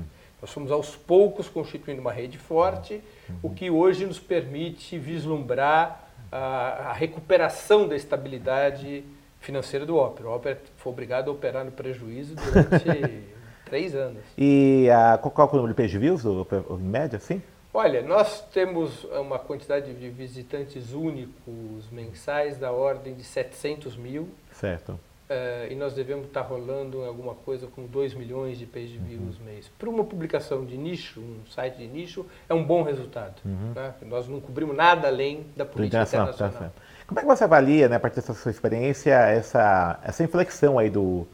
Nós, 0.41 0.51
fomos 0.51 0.71
aos 0.71 0.95
poucos 0.95 1.47
constituindo 1.47 2.01
uma 2.01 2.11
rede 2.11 2.37
forte, 2.37 3.01
o 3.43 3.49
que 3.49 3.69
hoje 3.69 4.05
nos 4.05 4.19
permite 4.19 4.97
vislumbrar 4.97 6.09
a, 6.31 6.89
a 6.89 6.93
recuperação 6.93 7.87
da 7.87 7.95
estabilidade 7.95 9.03
financeira 9.39 9.85
do 9.85 9.97
Opera. 9.97 10.29
O 10.29 10.35
Opera 10.35 10.61
foi 10.77 10.91
obrigado 10.91 11.29
a 11.29 11.33
operar 11.33 11.63
no 11.63 11.71
prejuízo 11.71 12.35
durante 12.35 13.23
três 13.65 13.93
anos. 13.93 14.23
E 14.37 14.89
a, 14.89 15.17
qual 15.17 15.47
é 15.47 15.51
o 15.51 15.55
número 15.57 15.73
de 15.73 15.81
page 15.81 15.97
views, 15.97 16.23
em 16.25 16.77
média, 16.77 17.19
sim? 17.19 17.41
Olha, 17.73 18.01
nós 18.01 18.41
temos 18.51 19.05
uma 19.05 19.39
quantidade 19.39 19.93
de 19.93 20.09
visitantes 20.09 20.91
únicos 20.91 21.89
mensais 21.89 22.57
da 22.57 22.71
ordem 22.71 23.13
de 23.13 23.23
700 23.23 23.95
mil. 23.95 24.27
Certo. 24.51 24.99
Uh, 25.31 25.71
e 25.71 25.75
nós 25.75 25.93
devemos 25.93 26.25
estar 26.25 26.41
rolando 26.41 27.05
alguma 27.05 27.33
coisa 27.33 27.65
com 27.65 27.85
2 27.85 28.15
milhões 28.15 28.59
de 28.59 28.65
page 28.65 28.97
views 28.97 29.39
uhum. 29.39 29.45
mês. 29.45 29.71
Para 29.79 29.89
uma 29.89 30.03
publicação 30.03 30.65
de 30.65 30.75
nicho, 30.75 31.21
um 31.21 31.49
site 31.49 31.77
de 31.77 31.87
nicho, 31.87 32.25
é 32.49 32.53
um 32.53 32.61
bom 32.61 32.83
resultado. 32.83 33.35
Uhum. 33.45 33.71
Né? 33.73 33.93
Nós 34.01 34.27
não 34.27 34.41
cobrimos 34.41 34.75
nada 34.75 35.07
além 35.07 35.45
da 35.55 35.63
política 35.63 35.99
internacional. 35.99 36.27
Tá 36.27 36.33
internacional. 36.33 36.73
Como 37.07 37.17
é 37.17 37.23
que 37.23 37.27
você 37.29 37.45
avalia, 37.45 37.87
né, 37.87 37.95
a 37.95 37.99
partir 38.01 38.17
dessa 38.17 38.33
sua 38.33 38.51
experiência, 38.51 39.13
essa, 39.13 40.01
essa 40.03 40.21
inflexão 40.21 40.77
aí 40.77 40.89
do, 40.89 41.25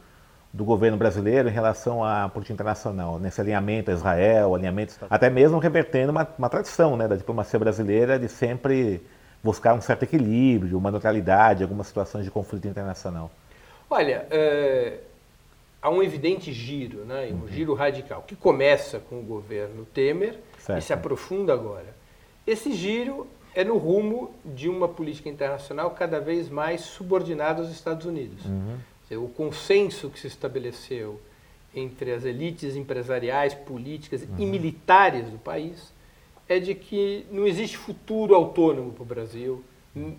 do 0.52 0.64
governo 0.64 0.96
brasileiro 0.96 1.48
em 1.48 1.52
relação 1.52 2.04
à 2.04 2.28
política 2.28 2.54
internacional, 2.54 3.18
nesse 3.18 3.40
alinhamento 3.40 3.90
a 3.90 3.94
Israel, 3.94 4.54
alinhamento, 4.54 4.94
até 5.10 5.28
mesmo 5.28 5.58
revertendo 5.58 6.12
uma, 6.12 6.28
uma 6.38 6.48
tradição 6.48 6.96
né, 6.96 7.08
da 7.08 7.16
diplomacia 7.16 7.58
brasileira 7.58 8.16
de 8.16 8.28
sempre 8.28 9.04
buscar 9.42 9.74
um 9.74 9.80
certo 9.80 10.04
equilíbrio, 10.04 10.78
uma 10.78 10.92
neutralidade, 10.92 11.64
algumas 11.64 11.88
situações 11.88 12.24
de 12.24 12.30
conflito 12.30 12.68
internacional? 12.68 13.28
Olha, 13.90 14.26
é, 14.30 14.98
há 15.80 15.90
um 15.90 16.02
evidente 16.02 16.52
giro, 16.52 17.04
né, 17.04 17.28
um 17.32 17.42
uhum. 17.42 17.48
giro 17.48 17.74
radical, 17.74 18.22
que 18.26 18.36
começa 18.36 18.98
com 18.98 19.20
o 19.20 19.22
governo 19.22 19.86
Temer 19.86 20.38
certo. 20.58 20.78
e 20.78 20.82
se 20.82 20.92
aprofunda 20.92 21.52
agora. 21.52 21.96
Esse 22.46 22.72
giro 22.72 23.26
é 23.54 23.64
no 23.64 23.76
rumo 23.76 24.34
de 24.44 24.68
uma 24.68 24.88
política 24.88 25.28
internacional 25.28 25.90
cada 25.92 26.20
vez 26.20 26.48
mais 26.48 26.82
subordinada 26.82 27.62
aos 27.62 27.70
Estados 27.70 28.06
Unidos. 28.06 28.44
Uhum. 28.44 29.24
O 29.24 29.28
consenso 29.28 30.10
que 30.10 30.20
se 30.20 30.26
estabeleceu 30.26 31.18
entre 31.74 32.12
as 32.12 32.24
elites 32.24 32.76
empresariais, 32.76 33.54
políticas 33.54 34.22
uhum. 34.22 34.36
e 34.38 34.46
militares 34.46 35.30
do 35.30 35.38
país 35.38 35.92
é 36.48 36.58
de 36.58 36.74
que 36.74 37.26
não 37.30 37.46
existe 37.46 37.76
futuro 37.76 38.34
autônomo 38.34 38.92
para 38.92 39.02
o 39.02 39.06
Brasil, 39.06 39.64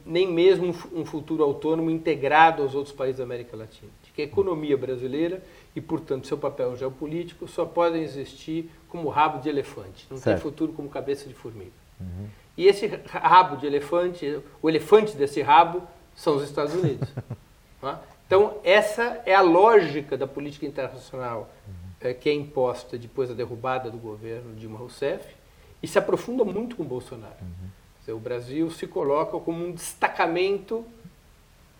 nem 0.06 0.32
mesmo 0.32 0.74
um 0.94 1.06
futuro 1.06 1.44
autônomo 1.44 1.90
integrado 1.90 2.64
aos 2.64 2.76
outros 2.76 2.94
países 2.94 3.18
da 3.18 3.24
América 3.24 3.56
Latina. 3.56 3.92
De 4.04 4.12
que 4.12 4.22
a 4.22 4.26
economia 4.26 4.78
brasileira 4.78 5.44
e, 5.76 5.82
portanto, 5.82 6.28
seu 6.28 6.38
papel 6.38 6.76
geopolítico 6.76 7.48
só 7.48 7.66
podem 7.66 8.02
existir 8.02 8.70
como 8.88 9.10
rabo 9.10 9.40
de 9.40 9.50
elefante. 9.50 10.08
Não 10.10 10.18
certo. 10.18 10.38
tem 10.38 10.42
futuro 10.42 10.74
como 10.74 10.90
cabeça 10.90 11.28
de 11.28 11.34
formiga. 11.34 11.72
Uhum. 12.00 12.28
E 12.58 12.68
esse 12.68 12.88
rabo 13.06 13.58
de 13.58 13.68
elefante, 13.68 14.40
o 14.62 14.70
elefante 14.70 15.16
desse 15.16 15.42
rabo, 15.42 15.84
são 16.16 16.36
os 16.36 16.44
Estados 16.44 16.74
Unidos. 16.74 17.08
tá? 17.80 18.02
Então, 18.26 18.58
essa 18.64 19.22
é 19.26 19.34
a 19.34 19.42
lógica 19.42 20.18
da 20.18 20.28
política 20.28 20.66
internacional 20.66 21.50
uhum. 21.68 21.74
é, 22.02 22.14
que 22.14 22.30
é 22.30 22.34
imposta 22.34 22.98
depois 22.98 23.30
da 23.30 23.36
derrubada 23.36 23.90
do 23.90 23.98
governo 23.98 24.56
Dilma 24.56 24.78
Rousseff 24.78 25.36
e 25.82 25.88
se 25.88 25.98
aprofunda 25.98 26.44
muito 26.44 26.76
com 26.76 26.84
Bolsonaro. 26.84 27.36
Uhum 27.42 27.70
o 28.08 28.18
Brasil 28.18 28.70
se 28.72 28.88
coloca 28.88 29.38
como 29.40 29.66
um 29.66 29.72
destacamento 29.72 30.86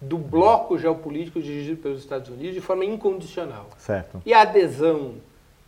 do 0.02 0.18
bloco 0.18 0.78
geopolítico 0.78 1.42
dirigido 1.42 1.82
pelos 1.82 2.00
Estados 2.00 2.30
Unidos 2.30 2.54
de 2.54 2.62
forma 2.62 2.86
incondicional. 2.86 3.70
Certo. 3.78 4.22
E 4.26 4.34
a 4.34 4.42
adesão 4.42 5.16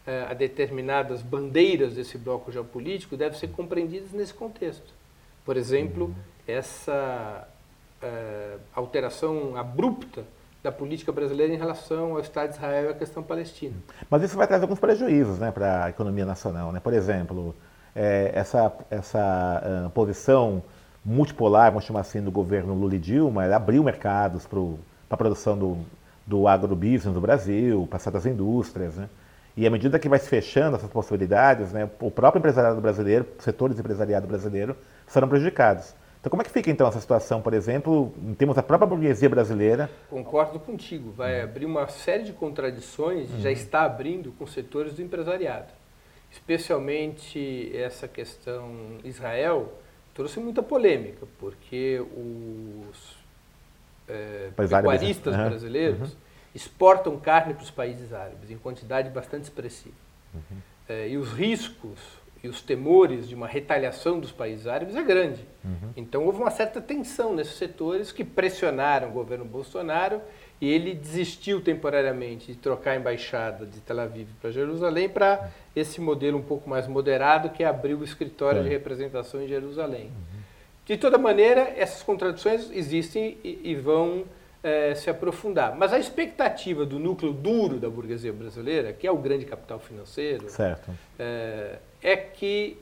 eh, 0.06 0.26
a 0.30 0.34
determinadas 0.34 1.22
bandeiras 1.22 1.94
desse 1.94 2.18
bloco 2.18 2.52
geopolítico 2.52 3.18
deve 3.18 3.38
ser 3.38 3.50
compreendida 3.50 4.06
nesse 4.14 4.34
contexto. 4.34 4.94
Por 5.46 5.58
exemplo, 5.58 6.06
uhum. 6.06 6.16
essa 6.48 7.48
eh, 8.02 8.58
alteração 8.74 9.56
abrupta 9.56 10.24
da 10.64 10.72
política 10.72 11.12
brasileira 11.12 11.54
em 11.54 11.58
relação 11.58 12.14
ao 12.14 12.20
Estado 12.20 12.50
de 12.50 12.56
Israel 12.56 12.86
e 12.86 12.90
à 12.90 12.94
questão 12.94 13.24
palestina. 13.24 13.76
Mas 14.10 14.24
isso 14.24 14.38
vai 14.38 14.48
trazer 14.48 14.64
alguns 14.64 14.80
prejuízos 14.80 15.40
né, 15.40 15.52
para 15.52 15.86
a 15.86 15.90
economia 15.90 16.26
nacional. 16.26 16.72
Né? 16.72 16.80
Por 16.80 16.94
exemplo, 16.94 17.56
é, 17.96 18.32
essa, 18.34 18.72
essa 18.90 19.86
uh, 19.86 19.90
posição 19.92 20.64
multipolar, 21.04 21.72
vamos 21.72 21.86
chamar 21.86 22.02
assim, 22.02 22.22
do 22.22 22.32
governo 22.32 22.74
Lula 22.74 22.96
e 22.96 23.00
Dilma, 23.00 23.46
abriu 23.54 23.84
mercados 23.84 24.46
para 24.46 24.60
a 25.10 25.18
produção 25.18 25.58
do, 25.58 25.78
do 26.26 26.48
agrobusiness 26.48 27.14
do 27.14 27.22
Brasil, 27.22 27.88
passar 27.90 28.12
das 28.12 28.26
indústrias, 28.26 28.96
né? 28.96 29.10
E 29.58 29.68
à 29.68 29.70
medida 29.70 30.00
que 30.00 30.08
vai 30.08 30.18
se 30.18 30.30
fechando 30.30 30.78
essas 30.78 30.90
possibilidades, 30.90 31.74
né, 31.74 31.90
o 32.00 32.10
próprio 32.10 32.40
empresariado 32.40 32.80
brasileiro, 32.80 33.28
setores 33.40 33.76
do 33.76 33.82
empresariado 33.82 34.26
brasileiro, 34.26 34.78
serão 35.06 35.28
prejudicados. 35.28 35.94
Então, 36.22 36.30
como 36.30 36.42
é 36.42 36.46
que 36.46 36.52
fica 36.52 36.70
então 36.70 36.88
essa 36.88 37.02
situação, 37.02 37.42
por 37.42 37.54
exemplo, 37.54 38.14
em 38.24 38.34
termos 38.34 38.56
da 38.56 38.64
própria 38.64 38.88
burguesia 38.88 39.28
brasileira? 39.28 39.90
Concordo 40.10 40.58
contigo. 40.58 41.12
Vai 41.12 41.42
abrir 41.42 41.66
uma 41.66 41.86
série 41.90 42.24
de 42.24 42.32
contradições, 42.32 43.30
uhum. 43.30 43.42
já 43.42 43.52
está 43.52 43.82
abrindo 43.82 44.32
com 44.32 44.48
setores 44.48 44.94
do 44.94 45.02
empresariado 45.02 45.81
especialmente 46.32 47.72
essa 47.76 48.08
questão 48.08 48.98
Israel, 49.04 49.74
trouxe 50.14 50.40
muita 50.40 50.64
polêmica, 50.64 51.28
porque 51.40 52.00
os 52.00 53.18
é, 54.08 54.50
pecuaristas 54.56 55.36
brasileiros 55.36 56.14
uhum. 56.14 56.18
exportam 56.56 57.20
carne 57.20 57.54
para 57.54 57.64
os 57.64 57.72
países 57.72 58.14
árabes 58.14 58.50
em 58.50 58.58
quantidade 58.58 59.10
bastante 59.10 59.44
expressiva. 59.44 59.96
Uhum. 60.34 60.58
É, 60.88 61.10
e 61.10 61.18
os 61.18 61.32
riscos 61.34 62.00
e 62.44 62.48
os 62.48 62.62
temores 62.62 63.28
de 63.28 63.36
uma 63.36 63.48
retaliação 63.48 64.20
dos 64.20 64.32
países 64.32 64.66
árabes 64.66 64.96
é 64.96 65.04
grande. 65.04 65.46
Uhum. 65.64 65.92
Então 65.96 66.26
houve 66.26 66.40
uma 66.40 66.50
certa 66.50 66.82
tensão 66.82 67.36
nesses 67.36 67.56
setores 67.56 68.12
que 68.12 68.24
pressionaram 68.24 69.10
o 69.10 69.12
governo 69.12 69.46
Bolsonaro 69.46 70.22
e 70.62 70.72
ele 70.72 70.94
desistiu 70.94 71.60
temporariamente 71.60 72.54
de 72.54 72.58
trocar 72.58 72.92
a 72.92 72.96
embaixada 72.96 73.66
de 73.66 73.82
Tel 73.82 74.00
Aviv 74.00 74.28
para 74.40 74.52
Jerusalém 74.52 75.10
para 75.10 75.50
esse 75.76 76.00
modelo 76.00 76.38
um 76.38 76.44
pouco 76.44 76.70
mais 76.70 76.88
moderado 76.88 77.50
que 77.50 77.64
abriu 77.64 77.98
o 77.98 78.04
escritório 78.04 78.60
é. 78.60 78.64
de 78.64 78.70
representação 78.70 79.42
em 79.42 79.48
Jerusalém. 79.48 80.06
Uhum. 80.06 80.42
De 80.86 80.98
toda 80.98 81.18
maneira, 81.18 81.74
essas 81.76 82.04
contradições 82.04 82.70
existem 82.72 83.40
e, 83.44 83.60
e 83.64 83.76
vão 83.76 84.24
é, 84.64 84.94
se 84.94 85.10
aprofundar. 85.10 85.76
Mas 85.76 85.94
a 85.94 85.98
expectativa 85.98 86.86
do 86.86 87.00
núcleo 87.00 87.34
duro 87.34 87.80
da 87.80 87.90
burguesia 87.90 88.32
brasileira, 88.32 88.94
que 88.94 89.08
é 89.08 89.12
o 89.12 89.18
grande 89.18 89.46
capital 89.46 89.80
financeiro, 89.80 90.48
é, 91.18 91.80
é 92.04 92.16
que 92.16 92.78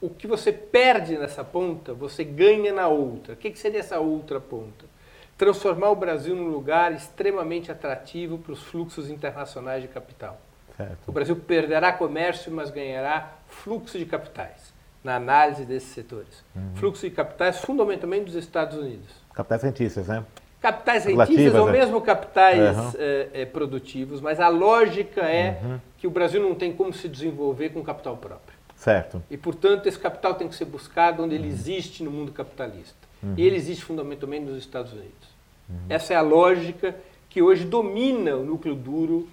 o 0.00 0.08
que 0.08 0.26
você 0.26 0.52
perde 0.52 1.18
nessa 1.18 1.44
ponta, 1.44 1.92
você 1.92 2.24
ganha 2.24 2.72
na 2.72 2.88
outra. 2.88 3.34
O 3.34 3.36
que, 3.36 3.50
que 3.50 3.58
seria 3.58 3.80
essa 3.80 3.98
outra 3.98 4.40
ponta? 4.40 4.95
Transformar 5.36 5.90
o 5.90 5.96
Brasil 5.96 6.34
num 6.34 6.48
lugar 6.48 6.92
extremamente 6.92 7.70
atrativo 7.70 8.38
para 8.38 8.52
os 8.52 8.62
fluxos 8.62 9.10
internacionais 9.10 9.82
de 9.82 9.88
capital. 9.88 10.40
Certo. 10.76 11.08
O 11.08 11.12
Brasil 11.12 11.36
perderá 11.36 11.92
comércio, 11.92 12.52
mas 12.52 12.70
ganhará 12.70 13.32
fluxo 13.46 13.98
de 13.98 14.04
capitais, 14.04 14.74
na 15.02 15.16
análise 15.16 15.64
desses 15.64 15.90
setores. 15.90 16.44
Uhum. 16.54 16.76
Fluxo 16.76 17.08
de 17.08 17.14
capitais 17.14 17.60
fundamentalmente 17.60 18.26
dos 18.26 18.34
Estados 18.34 18.76
Unidos. 18.76 19.08
Capitais 19.32 19.62
rentistas, 19.62 20.08
né? 20.08 20.24
Capitais 20.60 21.04
rentistas 21.04 21.54
ou 21.54 21.66
né? 21.66 21.72
mesmo 21.72 22.00
capitais 22.00 22.76
uhum. 22.76 22.92
é, 22.98 23.28
é, 23.34 23.46
produtivos, 23.46 24.20
mas 24.20 24.40
a 24.40 24.48
lógica 24.48 25.22
é 25.22 25.60
uhum. 25.62 25.80
que 25.96 26.06
o 26.06 26.10
Brasil 26.10 26.42
não 26.42 26.54
tem 26.54 26.72
como 26.72 26.92
se 26.92 27.08
desenvolver 27.08 27.70
com 27.70 27.82
capital 27.82 28.16
próprio. 28.16 28.56
Certo. 28.74 29.22
E, 29.30 29.36
portanto, 29.36 29.86
esse 29.86 29.98
capital 29.98 30.34
tem 30.34 30.48
que 30.48 30.54
ser 30.54 30.66
buscado 30.66 31.22
onde 31.22 31.34
ele 31.34 31.48
uhum. 31.48 31.52
existe 31.54 32.02
no 32.02 32.10
mundo 32.10 32.32
capitalista. 32.32 33.05
Uhum. 33.22 33.34
E 33.36 33.46
ele 33.46 33.56
existe 33.56 33.84
fundamentalmente 33.84 34.44
nos 34.44 34.58
Estados 34.58 34.92
Unidos. 34.92 35.28
Uhum. 35.68 35.76
Essa 35.88 36.14
é 36.14 36.16
a 36.16 36.22
lógica 36.22 36.94
que 37.28 37.42
hoje 37.42 37.64
domina 37.64 38.36
o 38.36 38.44
núcleo 38.44 38.74
duro 38.74 39.28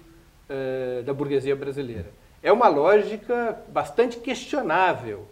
uh, 0.48 1.02
da 1.02 1.12
burguesia 1.12 1.56
brasileira. 1.56 2.06
É 2.42 2.52
uma 2.52 2.68
lógica 2.68 3.58
bastante 3.68 4.18
questionável 4.18 5.26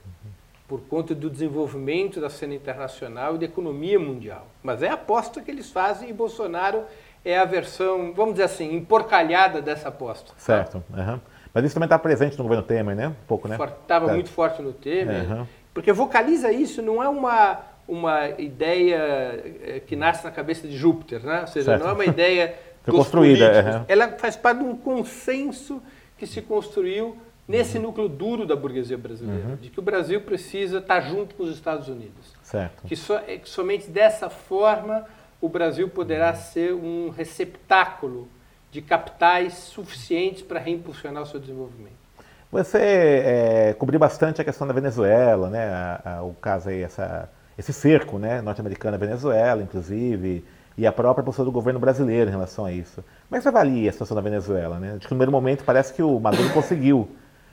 por 0.66 0.80
conta 0.82 1.14
do 1.14 1.28
desenvolvimento 1.28 2.18
da 2.18 2.30
cena 2.30 2.54
internacional 2.54 3.34
e 3.34 3.38
da 3.38 3.44
economia 3.44 3.98
mundial. 3.98 4.46
Mas 4.62 4.82
é 4.82 4.88
a 4.88 4.94
aposta 4.94 5.42
que 5.42 5.50
eles 5.50 5.70
fazem 5.70 6.08
e 6.08 6.12
Bolsonaro 6.14 6.84
é 7.22 7.38
a 7.38 7.44
versão, 7.44 8.14
vamos 8.14 8.34
dizer 8.34 8.44
assim, 8.44 8.74
emporcalhada 8.74 9.60
dessa 9.60 9.88
aposta. 9.88 10.32
Certo. 10.38 10.82
Uhum. 10.90 11.20
Mas 11.52 11.64
isso 11.66 11.74
também 11.74 11.86
está 11.86 11.98
presente 11.98 12.38
no 12.38 12.44
governo 12.44 12.64
Temer, 12.64 12.96
né? 12.96 13.08
Um 13.08 13.26
pouco, 13.26 13.46
né? 13.46 13.56
Estava 13.56 14.06
tá. 14.06 14.12
muito 14.14 14.30
forte 14.30 14.62
no 14.62 14.72
Temer. 14.72 15.30
Uhum. 15.30 15.46
Porque 15.74 15.92
vocaliza 15.92 16.50
isso, 16.50 16.80
não 16.80 17.02
é 17.02 17.08
uma, 17.08 17.60
uma 17.86 18.28
ideia 18.30 19.42
eh, 19.62 19.82
que 19.86 19.96
nasce 19.96 20.24
na 20.24 20.30
cabeça 20.30 20.66
de 20.66 20.76
Júpiter, 20.76 21.22
né? 21.24 21.42
ou 21.42 21.46
seja, 21.46 21.72
certo. 21.72 21.82
não 21.82 21.90
é 21.90 21.92
uma 21.92 22.04
ideia 22.04 22.54
construída. 22.88 23.84
É. 23.88 23.92
Ela 23.92 24.08
faz 24.12 24.36
parte 24.36 24.58
de 24.58 24.64
um 24.64 24.76
consenso 24.76 25.82
que 26.16 26.26
se 26.26 26.40
construiu 26.40 27.16
nesse 27.46 27.76
uhum. 27.76 27.84
núcleo 27.84 28.08
duro 28.08 28.46
da 28.46 28.54
burguesia 28.54 28.96
brasileira, 28.96 29.48
uhum. 29.48 29.56
de 29.56 29.68
que 29.68 29.78
o 29.78 29.82
Brasil 29.82 30.20
precisa 30.20 30.78
estar 30.78 31.00
junto 31.00 31.34
com 31.34 31.42
os 31.42 31.52
Estados 31.52 31.88
Unidos. 31.88 32.32
Certo. 32.42 32.86
Que, 32.86 32.96
so, 32.96 33.18
que 33.18 33.48
somente 33.48 33.90
dessa 33.90 34.30
forma 34.30 35.04
o 35.40 35.48
Brasil 35.48 35.88
poderá 35.88 36.30
uhum. 36.30 36.36
ser 36.36 36.72
um 36.72 37.10
receptáculo 37.10 38.28
de 38.70 38.80
capitais 38.80 39.54
suficientes 39.54 40.40
para 40.40 40.58
reimpulsionar 40.58 41.22
o 41.22 41.26
seu 41.26 41.38
desenvolvimento. 41.38 42.02
Você 42.50 42.78
é, 42.78 43.74
cobriu 43.78 43.98
bastante 43.98 44.40
a 44.40 44.44
questão 44.44 44.66
da 44.66 44.72
Venezuela, 44.74 45.48
né? 45.50 45.68
A, 45.68 46.16
a, 46.16 46.22
o 46.22 46.34
caso 46.34 46.68
aí, 46.68 46.82
essa, 46.82 47.28
esse 47.58 47.72
cerco 47.72 48.18
né? 48.18 48.40
norte-americano 48.40 48.96
à 48.96 48.98
Venezuela, 48.98 49.62
inclusive, 49.62 50.44
e 50.76 50.86
a 50.86 50.92
própria 50.92 51.24
postura 51.24 51.44
do 51.46 51.52
governo 51.52 51.78
brasileiro 51.78 52.30
em 52.30 52.32
relação 52.32 52.64
a 52.64 52.72
isso. 52.72 53.04
Como 53.28 53.36
é 53.36 53.38
que 53.38 53.42
você 53.42 53.48
avalia 53.48 53.90
a 53.90 53.92
situação 53.92 54.14
da 54.14 54.20
Venezuela? 54.20 54.78
Né? 54.78 54.94
No 54.94 55.00
primeiro 55.00 55.30
momento 55.30 55.64
parece 55.64 55.92
que 55.92 56.02
o 56.02 56.18
Maduro 56.18 56.50
conseguiu 56.54 57.08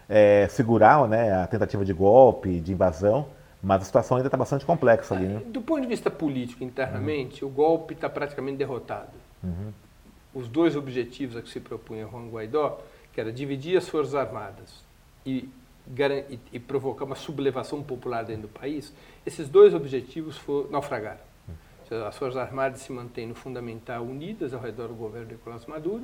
é, 0.07 0.47
segurar 0.49 1.07
né, 1.07 1.43
a 1.43 1.47
tentativa 1.47 1.83
de 1.83 1.93
golpe, 1.93 2.59
de 2.59 2.71
invasão, 2.71 3.27
mas 3.61 3.81
a 3.81 3.85
situação 3.85 4.17
ainda 4.17 4.27
está 4.27 4.37
bastante 4.37 4.65
complexa 4.65 5.15
ali. 5.15 5.27
Né? 5.27 5.41
Do 5.45 5.61
ponto 5.61 5.81
de 5.81 5.87
vista 5.87 6.09
político, 6.09 6.63
internamente, 6.63 7.43
uhum. 7.43 7.51
o 7.51 7.53
golpe 7.53 7.93
está 7.93 8.09
praticamente 8.09 8.57
derrotado. 8.57 9.11
Uhum. 9.43 9.71
Os 10.33 10.47
dois 10.47 10.75
objetivos 10.75 11.35
a 11.35 11.41
que 11.41 11.49
se 11.49 11.59
propunha 11.59 12.07
Juan 12.07 12.29
Guaidó, 12.29 12.79
que 13.11 13.19
era 13.19 13.31
dividir 13.31 13.77
as 13.77 13.89
Forças 13.89 14.15
Armadas 14.15 14.83
e, 15.25 15.49
e, 16.29 16.39
e 16.53 16.59
provocar 16.59 17.05
uma 17.05 17.15
sublevação 17.15 17.83
popular 17.83 18.23
dentro 18.23 18.43
do 18.43 18.47
país, 18.47 18.93
esses 19.29 19.47
dois 19.47 19.75
objetivos 19.75 20.37
foram, 20.37 20.71
naufragaram. 20.71 21.29
As 22.07 22.17
Forças 22.17 22.37
Armadas 22.37 22.81
se 22.81 22.91
mantêm 22.91 23.27
no 23.27 23.35
fundamental 23.35 24.03
unidas 24.03 24.53
ao 24.53 24.59
redor 24.59 24.87
do 24.87 24.93
governo 24.95 25.27
de 25.27 25.33
Nicolás 25.33 25.65
Maduro 25.65 26.03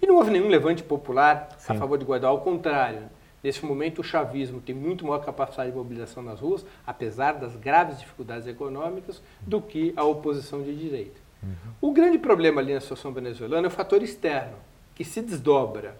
e 0.00 0.06
não 0.06 0.16
houve 0.16 0.30
nenhum 0.30 0.48
levante 0.48 0.82
popular 0.82 1.48
Sim. 1.58 1.72
a 1.72 1.76
favor 1.76 1.98
de 1.98 2.04
Guaidó, 2.04 2.28
ao 2.28 2.40
contrário. 2.40 3.08
Nesse 3.42 3.64
momento, 3.64 4.00
o 4.00 4.04
chavismo 4.04 4.60
tem 4.60 4.74
muito 4.74 5.06
maior 5.06 5.24
capacidade 5.24 5.70
de 5.70 5.76
mobilização 5.76 6.22
nas 6.22 6.40
ruas, 6.40 6.64
apesar 6.86 7.32
das 7.32 7.56
graves 7.56 7.98
dificuldades 7.98 8.46
econômicas, 8.46 9.22
do 9.40 9.60
que 9.60 9.92
a 9.96 10.04
oposição 10.04 10.62
de 10.62 10.74
direita. 10.74 11.20
Uhum. 11.42 11.90
O 11.90 11.92
grande 11.92 12.18
problema 12.18 12.60
ali 12.60 12.72
na 12.72 12.80
situação 12.80 13.12
venezuelana 13.12 13.66
é 13.66 13.68
o 13.68 13.70
fator 13.70 14.02
externo, 14.02 14.56
que 14.94 15.04
se 15.04 15.20
desdobra 15.20 15.96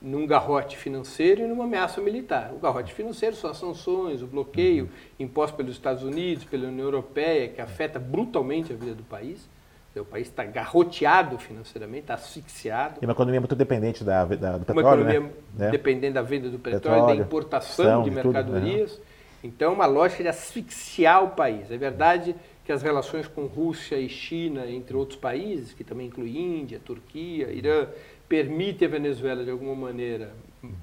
num 0.00 0.26
garrote 0.26 0.76
financeiro 0.76 1.42
e 1.42 1.46
numa 1.46 1.64
ameaça 1.64 2.00
militar. 2.00 2.52
O 2.54 2.58
garrote 2.58 2.94
financeiro 2.94 3.36
são 3.36 3.50
as 3.50 3.58
sanções, 3.58 4.22
o 4.22 4.26
bloqueio 4.26 4.88
imposto 5.18 5.56
pelos 5.56 5.72
Estados 5.72 6.02
Unidos, 6.02 6.44
pela 6.44 6.68
União 6.68 6.86
Europeia, 6.86 7.48
que 7.48 7.60
afeta 7.60 7.98
brutalmente 7.98 8.72
a 8.72 8.76
vida 8.76 8.94
do 8.94 9.02
país. 9.02 9.48
O 9.94 10.04
país 10.04 10.28
está 10.28 10.44
garroteado 10.44 11.36
financeiramente, 11.36 12.02
está 12.02 12.14
asfixiado. 12.14 13.00
E 13.02 13.04
uma 13.04 13.12
economia 13.12 13.40
muito 13.40 13.56
dependente 13.56 14.04
da, 14.04 14.24
da 14.24 14.56
do 14.56 14.64
petróleo, 14.64 15.02
Uma 15.02 15.10
economia 15.12 15.32
né? 15.58 15.70
dependente 15.70 16.12
da 16.14 16.22
venda 16.22 16.48
do 16.48 16.60
petróleo, 16.60 17.00
petróleo 17.00 17.18
da 17.18 17.24
importação 17.24 18.02
de 18.04 18.10
mercadorias. 18.10 18.92
Tudo, 18.92 19.00
né? 19.00 19.06
Então, 19.42 19.72
é 19.72 19.74
uma 19.74 19.86
lógica 19.86 20.22
de 20.22 20.28
asfixiar 20.28 21.24
o 21.24 21.30
país. 21.30 21.70
É 21.70 21.76
verdade 21.76 22.36
que 22.64 22.70
as 22.70 22.82
relações 22.82 23.26
com 23.26 23.46
Rússia 23.46 23.96
e 23.96 24.08
China, 24.08 24.70
entre 24.70 24.96
outros 24.96 25.18
países, 25.18 25.72
que 25.72 25.82
também 25.82 26.06
inclui 26.06 26.38
Índia, 26.38 26.78
Turquia, 26.78 27.50
Irã, 27.50 27.88
permite 28.30 28.84
a 28.84 28.88
Venezuela, 28.88 29.42
de 29.42 29.50
alguma 29.50 29.74
maneira, 29.74 30.32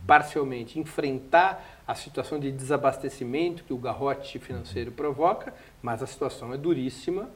parcialmente, 0.06 0.78
enfrentar 0.78 1.82
a 1.88 1.96
situação 1.96 2.38
de 2.38 2.52
desabastecimento 2.52 3.64
que 3.64 3.72
o 3.72 3.78
garrote 3.78 4.38
financeiro 4.38 4.92
provoca, 4.92 5.54
mas 5.82 6.04
a 6.04 6.08
situação 6.08 6.54
é 6.54 6.58
duríssima. 6.58 7.30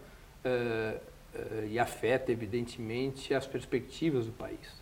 Uh, 0.44 1.00
uh, 1.34 1.68
e 1.68 1.80
afeta, 1.80 2.30
evidentemente, 2.30 3.34
as 3.34 3.48
perspectivas 3.48 4.26
do 4.26 4.34
país. 4.34 4.82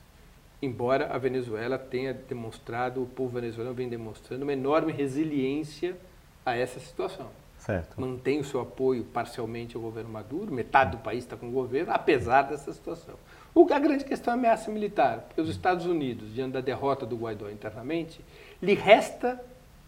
Embora 0.62 1.14
a 1.14 1.18
Venezuela 1.20 1.78
tenha 1.78 2.12
demonstrado, 2.14 3.04
o 3.04 3.06
povo 3.06 3.40
venezuelano 3.40 3.76
vem 3.76 3.88
demonstrando 3.88 4.44
uma 4.44 4.54
enorme 4.54 4.92
resiliência 4.92 5.96
a 6.44 6.56
essa 6.56 6.80
situação. 6.80 7.30
Certo. 7.60 8.00
Mantém 8.00 8.40
o 8.40 8.44
seu 8.44 8.62
apoio 8.62 9.04
parcialmente 9.04 9.76
ao 9.76 9.82
governo 9.82 10.10
Maduro, 10.10 10.52
metade 10.52 10.92
do 10.92 10.98
país 10.98 11.24
está 11.26 11.38
com 11.38 11.50
o 11.50 11.52
governo, 11.52 11.92
apesar 11.94 12.44
dessa 12.44 12.74
situação. 12.74 13.16
A 13.56 13.80
grande 13.80 14.04
questão 14.04 14.34
é 14.34 14.36
a 14.36 14.40
ameaça 14.40 14.72
militar, 14.72 15.26
porque 15.28 15.42
os 15.42 15.50
Estados 15.50 15.86
Unidos, 15.86 16.34
diante 16.34 16.54
da 16.54 16.62
derrota 16.62 17.06
do 17.06 17.16
Guaidó 17.16 17.50
internamente, 17.50 18.20
lhe 18.62 18.74
resta 18.74 19.40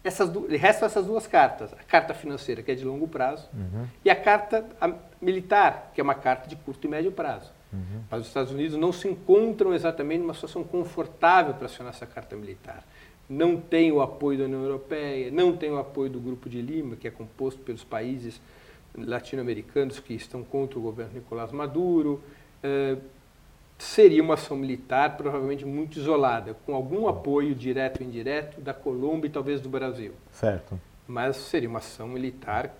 essas, 0.04 0.30
restam 0.48 0.86
essas 0.86 1.06
duas 1.06 1.26
cartas. 1.26 1.72
A 1.74 1.82
carta 1.84 2.14
financeira, 2.14 2.62
que 2.62 2.70
é 2.70 2.74
de 2.74 2.84
longo 2.84 3.06
prazo, 3.06 3.48
uhum. 3.52 3.86
e 4.04 4.10
a 4.10 4.16
carta 4.16 4.64
militar, 5.20 5.92
que 5.94 6.00
é 6.00 6.04
uma 6.04 6.14
carta 6.14 6.48
de 6.48 6.56
curto 6.56 6.86
e 6.86 6.90
médio 6.90 7.12
prazo. 7.12 7.52
Uhum. 7.72 8.02
Mas 8.10 8.22
os 8.22 8.28
Estados 8.28 8.52
Unidos 8.52 8.76
não 8.76 8.92
se 8.92 9.08
encontram 9.08 9.72
exatamente 9.72 10.20
numa 10.20 10.34
situação 10.34 10.64
confortável 10.64 11.54
para 11.54 11.66
acionar 11.66 11.92
essa 11.94 12.06
carta 12.06 12.36
militar. 12.36 12.84
Não 13.28 13.56
tem 13.56 13.92
o 13.92 14.02
apoio 14.02 14.38
da 14.38 14.44
União 14.44 14.62
Europeia, 14.62 15.30
não 15.30 15.56
tem 15.56 15.70
o 15.70 15.78
apoio 15.78 16.10
do 16.10 16.20
Grupo 16.20 16.50
de 16.50 16.60
Lima, 16.60 16.96
que 16.96 17.08
é 17.08 17.10
composto 17.10 17.60
pelos 17.60 17.84
países 17.84 18.40
latino-americanos 18.96 20.00
que 20.00 20.12
estão 20.14 20.42
contra 20.42 20.78
o 20.78 20.82
governo 20.82 21.14
Nicolás 21.14 21.50
Maduro. 21.50 22.22
Uh, 22.62 23.00
seria 23.82 24.22
uma 24.22 24.34
ação 24.34 24.56
militar 24.56 25.16
provavelmente 25.16 25.64
muito 25.66 25.98
isolada, 25.98 26.54
com 26.64 26.72
algum 26.72 27.08
apoio 27.08 27.52
direto 27.52 28.00
ou 28.00 28.06
indireto 28.06 28.60
da 28.60 28.72
Colômbia 28.72 29.26
e 29.26 29.30
talvez 29.30 29.60
do 29.60 29.68
Brasil. 29.68 30.12
Certo. 30.30 30.80
Mas 31.06 31.36
seria 31.36 31.68
uma 31.68 31.80
ação 31.80 32.06
militar 32.06 32.72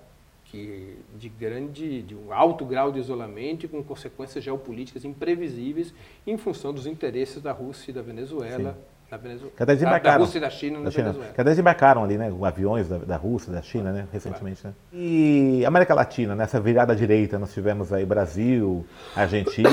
que 0.44 0.96
de 1.16 1.28
grande, 1.28 2.02
de 2.02 2.14
um 2.14 2.32
alto 2.32 2.64
grau 2.64 2.92
de 2.92 3.00
isolamento 3.00 3.66
e 3.66 3.68
com 3.68 3.82
consequências 3.82 4.44
geopolíticas 4.44 5.04
imprevisíveis 5.04 5.92
em 6.24 6.36
função 6.38 6.72
dos 6.72 6.86
interesses 6.86 7.42
da 7.42 7.50
Rússia 7.50 7.90
e 7.90 7.94
da 7.94 8.02
Venezuela. 8.02 8.78
Da, 9.10 9.16
Venezuela, 9.16 9.52
da, 9.58 9.98
da, 9.98 10.16
Rússia 10.16 10.38
e 10.38 10.40
da 10.40 10.50
China 10.50 10.78
na 10.78 10.90
China. 10.90 11.04
Venezuela. 11.04 11.34
Cada 11.34 11.50
desembarcaram 11.50 12.04
ali, 12.04 12.16
né? 12.16 12.32
Aviões 12.42 12.88
da, 12.88 12.98
da 12.98 13.16
Rússia, 13.16 13.52
da 13.52 13.60
China, 13.60 13.92
né? 13.92 14.06
Recentemente, 14.10 14.62
claro. 14.62 14.76
né? 14.92 14.98
E 14.98 15.64
América 15.66 15.94
Latina, 15.94 16.34
nessa 16.34 16.60
virada 16.60 16.94
direita, 16.94 17.38
nós 17.38 17.52
tivemos 17.52 17.92
aí 17.92 18.06
Brasil, 18.06 18.86
Argentina. 19.16 19.68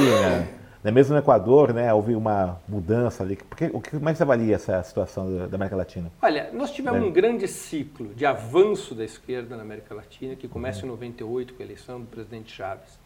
Né, 0.82 0.92
mesmo 0.92 1.14
no 1.14 1.20
Equador, 1.20 1.74
né, 1.74 1.94
houve 1.94 2.16
uma 2.16 2.62
mudança 2.68 3.22
ali. 3.24 3.36
Porque, 3.36 3.70
o 3.74 3.82
que 3.82 3.98
mais 3.98 4.18
você 4.18 4.24
avalia 4.24 4.56
essa 4.56 4.82
situação 4.84 5.48
da 5.48 5.56
América 5.56 5.76
Latina? 5.76 6.10
Olha, 6.22 6.50
nós 6.54 6.72
tivemos 6.72 7.02
é. 7.02 7.06
um 7.06 7.12
grande 7.12 7.48
ciclo 7.50 8.14
de 8.14 8.26
avanço 8.26 8.96
da 8.96 9.04
esquerda 9.04 9.58
na 9.58 9.64
América 9.64 9.94
Latina, 9.94 10.36
que 10.36 10.48
começa 10.48 10.80
uhum. 10.80 10.86
em 10.86 10.92
98 10.92 11.54
com 11.54 11.62
a 11.62 11.66
eleição 11.66 12.00
do 12.00 12.08
presidente 12.08 12.56
Chávez, 12.56 12.98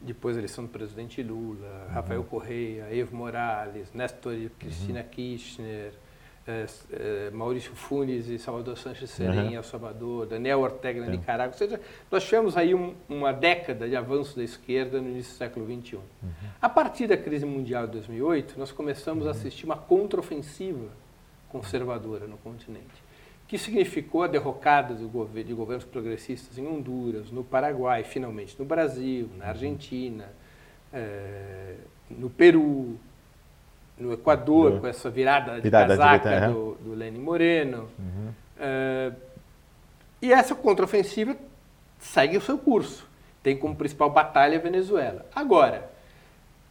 depois 0.00 0.36
a 0.36 0.40
eleição 0.40 0.64
do 0.64 0.70
presidente 0.70 1.22
Lula, 1.22 1.86
uhum. 1.88 1.94
Rafael 1.94 2.24
Correia, 2.24 2.88
Evo 2.94 3.16
Morales, 3.16 3.88
Néstor 3.94 4.34
Cristina 4.58 5.00
uhum. 5.00 5.06
Kirchner, 5.08 5.94
é, 6.46 6.66
é, 6.92 7.30
Maurício 7.30 7.72
Funes 7.74 8.28
e 8.28 8.38
Salvador 8.38 8.76
Sanches 8.76 9.10
Serem 9.10 9.48
uhum. 9.48 9.54
El 9.54 9.62
Salvador, 9.62 10.26
Daniel 10.26 10.60
Ortega 10.60 11.00
na 11.00 11.06
Nicarágua. 11.06 11.52
Ou 11.52 11.58
seja, 11.58 11.80
nós 12.10 12.24
tivemos 12.24 12.56
aí 12.56 12.74
um, 12.74 12.94
uma 13.08 13.32
década 13.32 13.88
de 13.88 13.94
avanço 13.94 14.36
da 14.36 14.42
esquerda 14.42 15.00
no 15.00 15.08
início 15.08 15.32
do 15.32 15.38
século 15.38 15.66
XXI. 15.66 15.96
Uhum. 15.96 16.30
A 16.60 16.68
partir 16.68 17.06
da 17.06 17.16
crise 17.16 17.46
mundial 17.46 17.86
de 17.86 17.92
2008, 17.92 18.58
nós 18.58 18.72
começamos 18.72 19.24
uhum. 19.24 19.28
a 19.28 19.30
assistir 19.32 19.64
uma 19.64 19.76
contraofensiva 19.76 20.88
conservadora 21.48 22.26
no 22.26 22.38
continente, 22.38 23.02
que 23.46 23.58
significou 23.58 24.22
a 24.22 24.26
derrocada 24.26 24.94
de 24.94 25.04
governos 25.04 25.84
progressistas 25.84 26.56
em 26.56 26.66
Honduras, 26.66 27.30
no 27.30 27.44
Paraguai, 27.44 28.02
finalmente 28.02 28.56
no 28.58 28.64
Brasil, 28.64 29.28
na 29.36 29.48
Argentina, 29.48 30.32
é, 30.90 31.74
no 32.10 32.30
Peru, 32.30 32.98
no 33.98 34.12
Equador, 34.12 34.72
do, 34.72 34.80
com 34.80 34.86
essa 34.86 35.10
virada 35.10 35.56
de 35.56 35.62
virada 35.62 35.96
casaca 35.96 36.40
de 36.40 36.52
do, 36.52 36.76
do 36.80 36.94
Lenin 36.94 37.20
Moreno. 37.20 37.88
Uhum. 37.98 38.28
Uh, 38.56 39.14
e 40.20 40.32
essa 40.32 40.54
contraofensiva 40.54 41.36
segue 41.98 42.36
o 42.36 42.40
seu 42.40 42.58
curso. 42.58 43.08
Tem 43.42 43.56
como 43.56 43.74
principal 43.74 44.10
batalha 44.10 44.58
a 44.58 44.60
Venezuela. 44.60 45.26
Agora, 45.34 45.90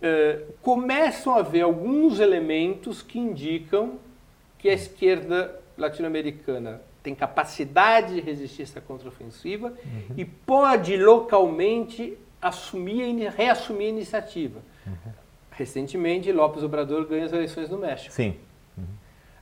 uh, 0.02 0.54
começam 0.62 1.36
a 1.36 1.40
haver 1.40 1.62
alguns 1.62 2.20
elementos 2.20 3.02
que 3.02 3.20
indicam 3.20 4.00
que 4.58 4.70
a 4.70 4.74
esquerda 4.74 5.60
latino-americana 5.78 6.82
tem 7.02 7.16
capacidade 7.16 8.16
de 8.16 8.22
resistir 8.22 8.62
a 8.62 8.64
essa 8.64 8.82
contraofensiva 8.82 9.70
uhum. 9.70 10.16
e 10.16 10.24
pode 10.24 10.96
localmente 10.98 12.18
assumir, 12.42 13.30
reassumir 13.30 13.88
a 13.88 13.90
iniciativa. 13.90 14.60
Uhum. 14.86 15.14
Recentemente, 15.62 16.32
López 16.32 16.64
Obrador 16.64 17.06
ganha 17.06 17.26
as 17.26 17.32
eleições 17.32 17.70
no 17.70 17.78
México. 17.78 18.12
Sim. 18.12 18.36
Uhum. 18.76 18.84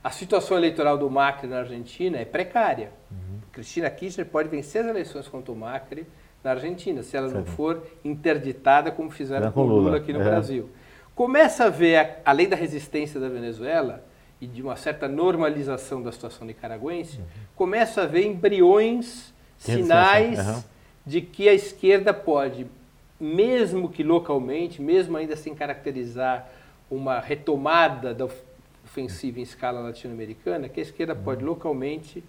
A 0.04 0.10
situação 0.10 0.54
eleitoral 0.54 0.98
do 0.98 1.08
Macri 1.08 1.48
na 1.48 1.60
Argentina 1.60 2.18
é 2.18 2.26
precária. 2.26 2.90
Uhum. 3.10 3.38
Cristina 3.50 3.88
Kirchner 3.88 4.26
pode 4.26 4.50
vencer 4.50 4.82
as 4.82 4.88
eleições 4.88 5.26
contra 5.28 5.50
o 5.50 5.56
Macri 5.56 6.06
na 6.44 6.50
Argentina, 6.50 7.02
se 7.02 7.16
ela 7.16 7.28
não 7.28 7.46
for 7.46 7.86
interditada 8.04 8.90
como 8.90 9.10
fizeram 9.10 9.50
com 9.50 9.62
Lula. 9.62 9.82
Lula 9.82 9.96
aqui 9.96 10.12
no 10.12 10.20
é. 10.20 10.24
Brasil. 10.24 10.68
Começa 11.14 11.64
a 11.64 11.68
ver, 11.70 12.18
além 12.22 12.46
da 12.46 12.56
resistência 12.56 13.18
da 13.18 13.28
Venezuela 13.30 14.04
e 14.42 14.46
de 14.46 14.60
uma 14.60 14.76
certa 14.76 15.08
normalização 15.08 16.02
da 16.02 16.12
situação 16.12 16.46
nicaragüense, 16.46 17.16
uhum. 17.16 17.24
começa 17.56 18.02
a 18.02 18.06
ver 18.06 18.26
embriões, 18.26 19.32
sinais 19.56 20.66
de 21.06 21.22
que 21.22 21.48
a 21.48 21.54
esquerda 21.54 22.12
pode, 22.12 22.66
mesmo 23.20 23.88
que 23.88 24.02
localmente, 24.02 24.80
mesmo 24.80 25.16
ainda 25.16 25.36
sem 25.36 25.54
caracterizar 25.54 26.48
uma 26.90 27.20
retomada 27.20 28.14
da 28.14 28.26
ofensiva 28.84 29.38
em 29.38 29.42
escala 29.42 29.80
latino-americana, 29.80 30.68
que 30.68 30.80
a 30.80 30.82
esquerda 30.82 31.14
pode 31.14 31.44
localmente 31.44 32.24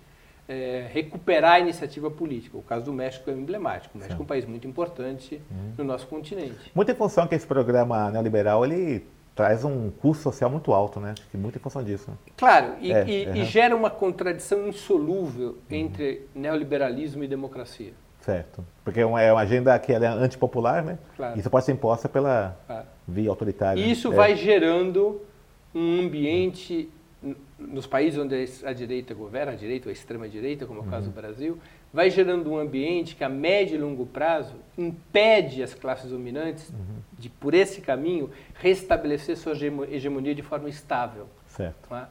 é, 0.48 0.88
recuperar 0.92 1.54
a 1.54 1.60
iniciativa 1.60 2.12
política. 2.12 2.58
O 2.58 2.62
caso 2.62 2.86
do 2.86 2.94
México 2.94 3.30
é 3.30 3.34
emblemático. 3.34 3.96
O 3.96 3.98
México 3.98 4.18
Sim. 4.18 4.22
é 4.22 4.24
um 4.24 4.28
país 4.28 4.46
muito 4.46 4.68
importante 4.68 5.42
uhum. 5.50 5.74
no 5.78 5.84
nosso 5.84 6.08
continente. 6.08 6.72
Muita 6.76 6.92
em 6.92 6.96
função 6.96 7.26
que 7.26 7.34
esse 7.34 7.48
programa 7.48 8.12
neoliberal 8.12 8.66
ele 8.66 9.06
traz 9.34 9.64
um 9.64 9.90
custo 9.90 10.24
social 10.24 10.50
muito 10.50 10.74
alto, 10.74 11.00
né? 11.00 11.14
Acho 11.18 11.28
que 11.30 11.38
muita 11.38 11.58
em 11.58 11.62
função 11.62 11.84
disso. 11.84 12.12
Né? 12.12 12.18
Claro, 12.36 12.76
e, 12.82 12.92
é, 12.92 13.06
e, 13.08 13.28
uhum. 13.28 13.36
e, 13.38 13.46
gera 13.46 13.76
uma 13.76 13.90
contradição 13.90 14.68
insolúvel 14.68 15.50
uhum. 15.50 15.58
entre 15.70 16.28
neoliberalismo 16.36 17.24
e 17.24 17.28
democracia. 17.28 17.94
Certo, 18.22 18.64
porque 18.84 19.00
é 19.00 19.06
uma, 19.06 19.22
é 19.22 19.32
uma 19.32 19.42
agenda 19.42 19.78
que 19.80 19.92
é 19.92 19.98
antipopular, 19.98 20.84
né? 20.84 20.98
Claro. 21.18 21.40
Isso 21.40 21.50
pode 21.50 21.66
ser 21.66 21.72
imposta 21.72 22.08
pela 22.08 22.56
claro. 22.68 22.86
via 23.08 23.30
autoritária. 23.30 23.82
E 23.82 23.92
isso 23.92 24.12
é. 24.12 24.16
vai 24.16 24.36
gerando 24.36 25.22
um 25.74 26.02
ambiente 26.02 26.90
nos 27.58 27.86
países 27.86 28.20
onde 28.20 28.48
a 28.64 28.74
direita 28.74 29.14
governa, 29.14 29.52
a 29.52 29.56
direita 29.56 29.88
ou 29.88 29.90
a 29.92 29.94
extrema 29.94 30.28
direita, 30.28 30.66
como 30.66 30.80
é 30.80 30.84
o 30.84 30.86
caso 30.88 31.10
do 31.10 31.16
uhum. 31.16 31.22
Brasil, 31.22 31.60
vai 31.94 32.10
gerando 32.10 32.52
um 32.52 32.58
ambiente 32.58 33.16
que 33.16 33.24
a 33.24 33.30
médio 33.30 33.76
e 33.76 33.78
longo 33.78 34.06
prazo 34.06 34.56
impede 34.78 35.62
as 35.62 35.74
classes 35.74 36.10
dominantes 36.10 36.70
uhum. 36.70 36.98
de, 37.18 37.30
por 37.30 37.54
esse 37.54 37.82
caminho, 37.82 38.32
restabelecer 38.56 39.38
sua 39.38 39.54
hegemonia 39.90 40.34
de 40.34 40.42
forma 40.42 40.70
estável. 40.70 41.28
Certo. 41.48 41.94
É? 41.94 42.08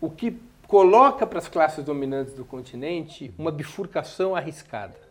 O 0.00 0.08
que 0.08 0.38
coloca 0.66 1.26
para 1.26 1.38
as 1.38 1.48
classes 1.48 1.84
dominantes 1.84 2.34
do 2.34 2.44
continente 2.44 3.32
uma 3.38 3.52
bifurcação 3.52 4.34
arriscada. 4.34 5.03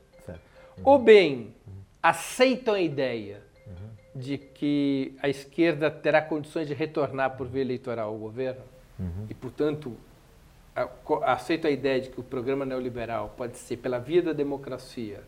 Ou 0.84 0.98
bem, 0.98 1.54
aceitam 2.02 2.74
a 2.74 2.82
ideia 2.82 3.42
de 4.16 4.38
que 4.38 5.16
a 5.22 5.28
esquerda 5.28 5.90
terá 5.90 6.22
condições 6.22 6.68
de 6.68 6.74
retornar 6.74 7.36
por 7.36 7.48
via 7.48 7.62
eleitoral 7.62 8.10
ao 8.10 8.18
governo, 8.18 8.62
uhum. 9.00 9.26
e, 9.30 9.34
portanto, 9.34 9.96
aceito 11.24 11.68
a 11.68 11.72
ideia 11.72 12.02
de 12.02 12.10
que 12.10 12.20
o 12.20 12.24
programa 12.24 12.66
neoliberal 12.66 13.34
pode 13.36 13.58
ser, 13.58 13.78
pela 13.78 14.00
via 14.00 14.22
da 14.22 14.34
democracia, 14.34 15.24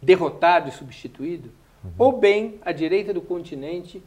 derrotado 0.00 0.68
e 0.68 0.72
substituído, 0.72 1.50
uhum. 1.82 1.90
ou 1.98 2.18
bem 2.18 2.60
a 2.62 2.72
direita 2.72 3.12
do 3.12 3.20
continente 3.20 4.02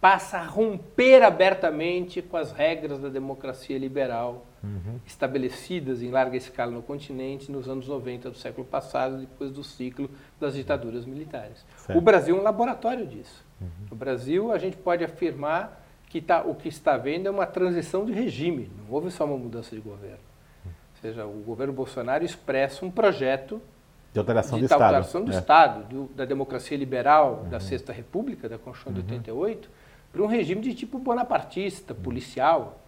passa 0.00 0.38
a 0.38 0.44
romper 0.44 1.22
abertamente 1.22 2.20
com 2.20 2.36
as 2.36 2.52
regras 2.52 2.98
da 2.98 3.08
democracia 3.08 3.78
liberal 3.78 4.46
uhum. 4.62 5.00
estabelecidas 5.06 6.02
em 6.02 6.10
larga 6.10 6.36
escala 6.36 6.70
no 6.70 6.82
continente 6.82 7.50
nos 7.50 7.68
anos 7.68 7.88
90 7.88 8.30
do 8.30 8.36
século 8.36 8.66
passado, 8.66 9.18
depois 9.18 9.50
do 9.50 9.64
ciclo 9.64 10.10
das 10.38 10.54
ditaduras 10.54 11.04
militares. 11.06 11.64
Certo. 11.78 11.98
O 11.98 12.00
Brasil 12.00 12.36
é 12.36 12.40
um 12.40 12.42
laboratório 12.42 13.06
disso. 13.06 13.44
Uhum. 13.60 13.68
No 13.90 13.96
Brasil, 13.96 14.52
a 14.52 14.58
gente 14.58 14.76
pode 14.76 15.02
afirmar 15.02 15.82
que 16.08 16.20
tá, 16.20 16.42
o 16.42 16.54
que 16.54 16.68
está 16.68 16.96
vendo 16.96 17.26
é 17.26 17.30
uma 17.30 17.46
transição 17.46 18.04
de 18.04 18.12
regime, 18.12 18.70
não 18.78 18.94
houve 18.94 19.10
só 19.10 19.24
uma 19.24 19.36
mudança 19.36 19.74
de 19.74 19.80
governo. 19.80 20.24
Ou 20.64 21.00
seja, 21.00 21.26
o 21.26 21.42
governo 21.42 21.72
Bolsonaro 21.72 22.24
expressa 22.24 22.84
um 22.84 22.90
projeto 22.90 23.60
de 24.12 24.18
alteração 24.18 24.58
de 24.58 24.62
do 24.62 24.64
Estado, 24.64 24.82
alteração 24.82 25.24
do, 25.24 25.32
é. 25.32 25.36
Estado 25.36 25.88
do, 25.88 26.04
da 26.14 26.24
democracia 26.24 26.76
liberal 26.76 27.42
uhum. 27.42 27.50
da 27.50 27.60
Sexta 27.60 27.92
República, 27.92 28.48
da 28.48 28.56
Constituição 28.56 29.02
uhum. 29.02 29.06
de 29.06 29.30
88, 29.30 29.70
para 30.16 30.24
um 30.24 30.28
regime 30.28 30.62
de 30.62 30.74
tipo 30.74 30.98
bonapartista, 30.98 31.94
policial, 31.94 32.80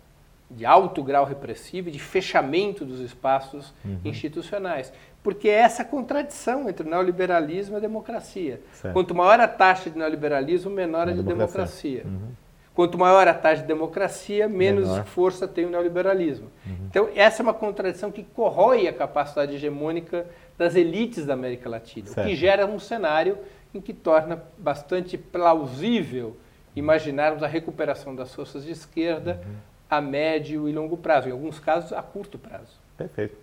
de 0.50 0.64
alto 0.64 1.02
grau 1.02 1.26
repressivo 1.26 1.90
e 1.90 1.92
de 1.92 1.98
fechamento 1.98 2.86
dos 2.86 3.00
espaços 3.00 3.74
uhum. 3.84 4.00
institucionais. 4.02 4.90
Porque 5.22 5.46
é 5.46 5.56
essa 5.56 5.84
contradição 5.84 6.70
entre 6.70 6.86
o 6.86 6.90
neoliberalismo 6.90 7.74
e 7.74 7.76
a 7.76 7.80
democracia. 7.80 8.62
Certo. 8.72 8.94
Quanto 8.94 9.14
maior 9.14 9.38
a 9.40 9.46
taxa 9.46 9.90
de 9.90 9.98
neoliberalismo, 9.98 10.70
menor 10.70 11.06
a, 11.06 11.10
a 11.10 11.14
de 11.14 11.22
democracia. 11.22 12.02
democracia. 12.02 12.04
Uhum. 12.06 12.32
Quanto 12.74 12.96
maior 12.96 13.28
a 13.28 13.34
taxa 13.34 13.60
de 13.60 13.68
democracia, 13.68 14.48
menos 14.48 14.88
Menor. 14.88 15.04
força 15.04 15.46
tem 15.46 15.66
o 15.66 15.70
neoliberalismo. 15.70 16.46
Uhum. 16.64 16.86
Então, 16.88 17.08
essa 17.14 17.42
é 17.42 17.44
uma 17.44 17.52
contradição 17.52 18.10
que 18.10 18.22
corrói 18.22 18.88
a 18.88 18.92
capacidade 18.92 19.54
hegemônica 19.54 20.24
das 20.56 20.76
elites 20.76 21.26
da 21.26 21.34
América 21.34 21.68
Latina, 21.68 22.06
certo. 22.06 22.26
o 22.26 22.30
que 22.30 22.36
gera 22.36 22.64
um 22.66 22.78
cenário 22.78 23.36
em 23.74 23.80
que 23.80 23.92
torna 23.92 24.42
bastante 24.56 25.18
plausível 25.18 26.36
imaginarmos 26.78 27.42
a 27.42 27.46
recuperação 27.46 28.14
das 28.14 28.34
forças 28.34 28.64
de 28.64 28.72
esquerda 28.72 29.40
uhum. 29.44 29.54
a 29.90 30.00
médio 30.00 30.68
e 30.68 30.72
longo 30.72 30.96
prazo, 30.96 31.28
em 31.28 31.32
alguns 31.32 31.58
casos 31.58 31.92
a 31.92 32.02
curto 32.02 32.38
prazo. 32.38 32.78
Perfeito. 32.96 33.36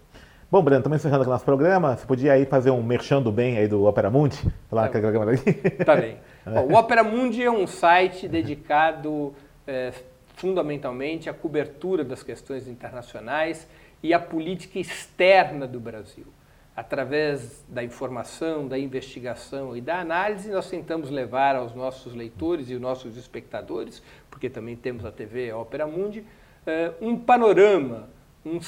Bom, 0.50 0.62
Breno, 0.62 0.80
estamos 0.80 1.00
encerrando 1.00 1.21
aqui 1.21 1.30
o 1.30 1.34
nosso 1.34 1.45
programa. 1.45 1.98
Você 1.98 2.06
podia 2.06 2.34
aí 2.34 2.45
fazer 2.45 2.69
um 2.69 2.82
merchando 2.84 3.32
bem 3.32 3.58
aí 3.58 3.67
do 3.67 3.84
Opera 3.86 4.10
Mundi? 4.10 4.38
Falar 4.69 4.89
tá, 4.89 5.00
programa 5.00 5.26
daqui? 5.26 5.54
Tá 5.54 5.95
bem. 5.95 6.17
Bom, 6.45 6.74
o 6.74 6.76
Opera 6.78 7.04
Mundi 7.04 7.43
é 7.43 7.52
um 7.52 7.65
site 7.65 8.28
dedicado 8.28 9.34
é, 9.65 9.91
fundamentalmente 10.36 11.30
à 11.30 11.34
cobertura 11.34 12.04
das 12.04 12.21
questões 12.21 12.67
internacionais 12.67 13.67
e 14.04 14.13
à 14.13 14.19
política 14.19 14.78
externa 14.78 15.67
do 15.67 15.80
Brasil. 15.80 16.28
Através 16.75 17.63
da 17.69 17.83
informação, 17.83 18.67
da 18.67 18.77
investigação 18.77 19.77
e 19.77 19.81
da 19.81 19.99
análise, 19.99 20.51
nós 20.51 20.69
tentamos 20.69 21.09
levar 21.09 21.55
aos 21.55 21.73
nossos 21.73 22.13
leitores 22.13 22.69
e 22.69 22.73
aos 22.73 22.81
nossos 22.81 23.15
espectadores, 23.15 24.03
porque 24.29 24.49
também 24.49 24.75
temos 24.75 25.05
a 25.05 25.11
TV 25.11 25.53
Opera 25.53 25.88
Mundi, 25.88 26.25
é, 26.65 26.91
um 26.99 27.17
panorama 27.17 28.09
um, 28.45 28.59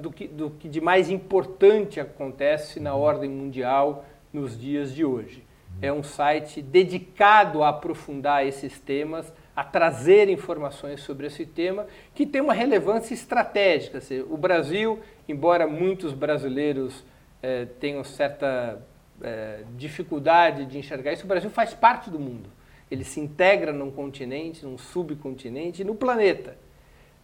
do, 0.00 0.10
que, 0.10 0.26
do 0.28 0.50
que 0.50 0.68
de 0.68 0.80
mais 0.80 1.08
importante 1.08 2.00
acontece 2.00 2.80
na 2.80 2.94
ordem 2.94 3.30
mundial 3.30 4.04
nos 4.32 4.58
dias 4.58 4.94
de 4.94 5.04
hoje. 5.04 5.46
É 5.80 5.92
um 5.92 6.02
site 6.02 6.60
dedicado 6.60 7.62
a 7.62 7.70
aprofundar 7.70 8.46
esses 8.46 8.78
temas, 8.78 9.32
a 9.54 9.62
trazer 9.62 10.28
informações 10.28 11.00
sobre 11.02 11.26
esse 11.26 11.44
tema, 11.44 11.86
que 12.14 12.26
tem 12.26 12.40
uma 12.40 12.54
relevância 12.54 13.12
estratégica. 13.12 14.00
O 14.30 14.36
Brasil, 14.36 15.00
embora 15.28 15.66
muitos 15.66 16.12
brasileiros 16.12 17.04
eh, 17.42 17.66
tenham 17.78 18.02
certa 18.02 18.80
eh, 19.22 19.64
dificuldade 19.76 20.64
de 20.64 20.78
enxergar 20.78 21.12
isso, 21.12 21.24
o 21.24 21.28
Brasil 21.28 21.50
faz 21.50 21.74
parte 21.74 22.08
do 22.08 22.18
mundo. 22.18 22.48
Ele 22.90 23.04
se 23.04 23.20
integra 23.20 23.72
num 23.72 23.90
continente, 23.90 24.64
num 24.64 24.78
subcontinente, 24.78 25.84
no 25.84 25.94
planeta. 25.94 26.56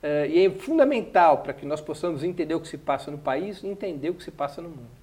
Eh, 0.03 0.29
e 0.29 0.47
é 0.47 0.51
fundamental 0.51 1.39
para 1.39 1.55
que 1.55 1.65
nós 1.65 1.81
possamos 1.81 2.23
entender 2.23 2.55
o 2.55 2.61
que 2.61 2.69
se 2.69 2.77
passa 2.77 3.11
no 3.11 3.19
país, 3.19 3.65
entender 3.65 4.11
o 4.11 4.15
que 4.15 4.23
se 4.23 4.31
passa 4.31 4.61
no 4.61 4.69
mundo. 4.69 4.99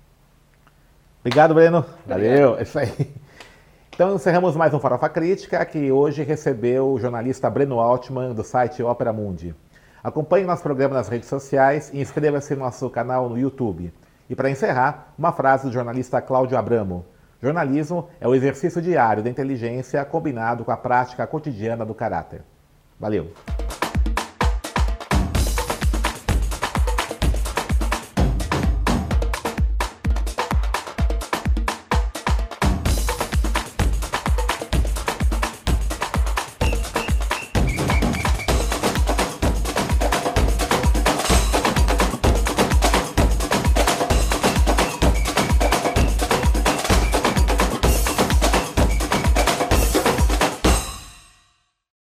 Obrigado, 1.22 1.56
Breno. 1.56 1.84
Valeu. 2.06 2.56
É 2.58 2.62
isso 2.62 2.78
aí. 2.78 2.92
Então 3.96 4.14
encerramos 4.14 4.58
mais 4.58 4.74
um 4.74 4.80
Farofa 4.80 5.08
Crítica, 5.08 5.66
que 5.66 5.90
hoje 5.90 6.22
recebeu 6.22 6.92
o 6.92 7.00
jornalista 7.00 7.50
Breno 7.50 7.80
Altman, 7.80 8.34
do 8.34 8.44
site 8.44 8.84
Opera 8.84 9.14
Mundi. 9.14 9.56
Acompanhe 10.04 10.46
nosso 10.46 10.62
programa 10.62 10.96
nas 10.96 11.08
redes 11.08 11.30
sociais 11.30 11.92
e 11.94 12.02
inscreva-se 12.02 12.54
no 12.56 12.66
nosso 12.66 12.90
canal 12.90 13.30
no 13.30 13.40
YouTube. 13.40 13.94
E 14.30 14.36
para 14.36 14.50
encerrar, 14.50 15.14
uma 15.18 15.32
frase 15.32 15.68
do 15.68 15.72
jornalista 15.72 16.20
Cláudio 16.20 16.58
Abramo. 16.58 17.06
Jornalismo 17.42 18.10
é 18.20 18.28
o 18.28 18.36
exercício 18.36 18.82
diário 18.82 19.24
da 19.24 19.30
inteligência 19.30 20.04
combinado 20.04 20.66
com 20.66 20.72
a 20.72 20.78
prática 20.78 21.26
cotidiana 21.26 21.86
do 21.86 21.96
caráter. 21.96 22.42
Valeu! 23.00 23.32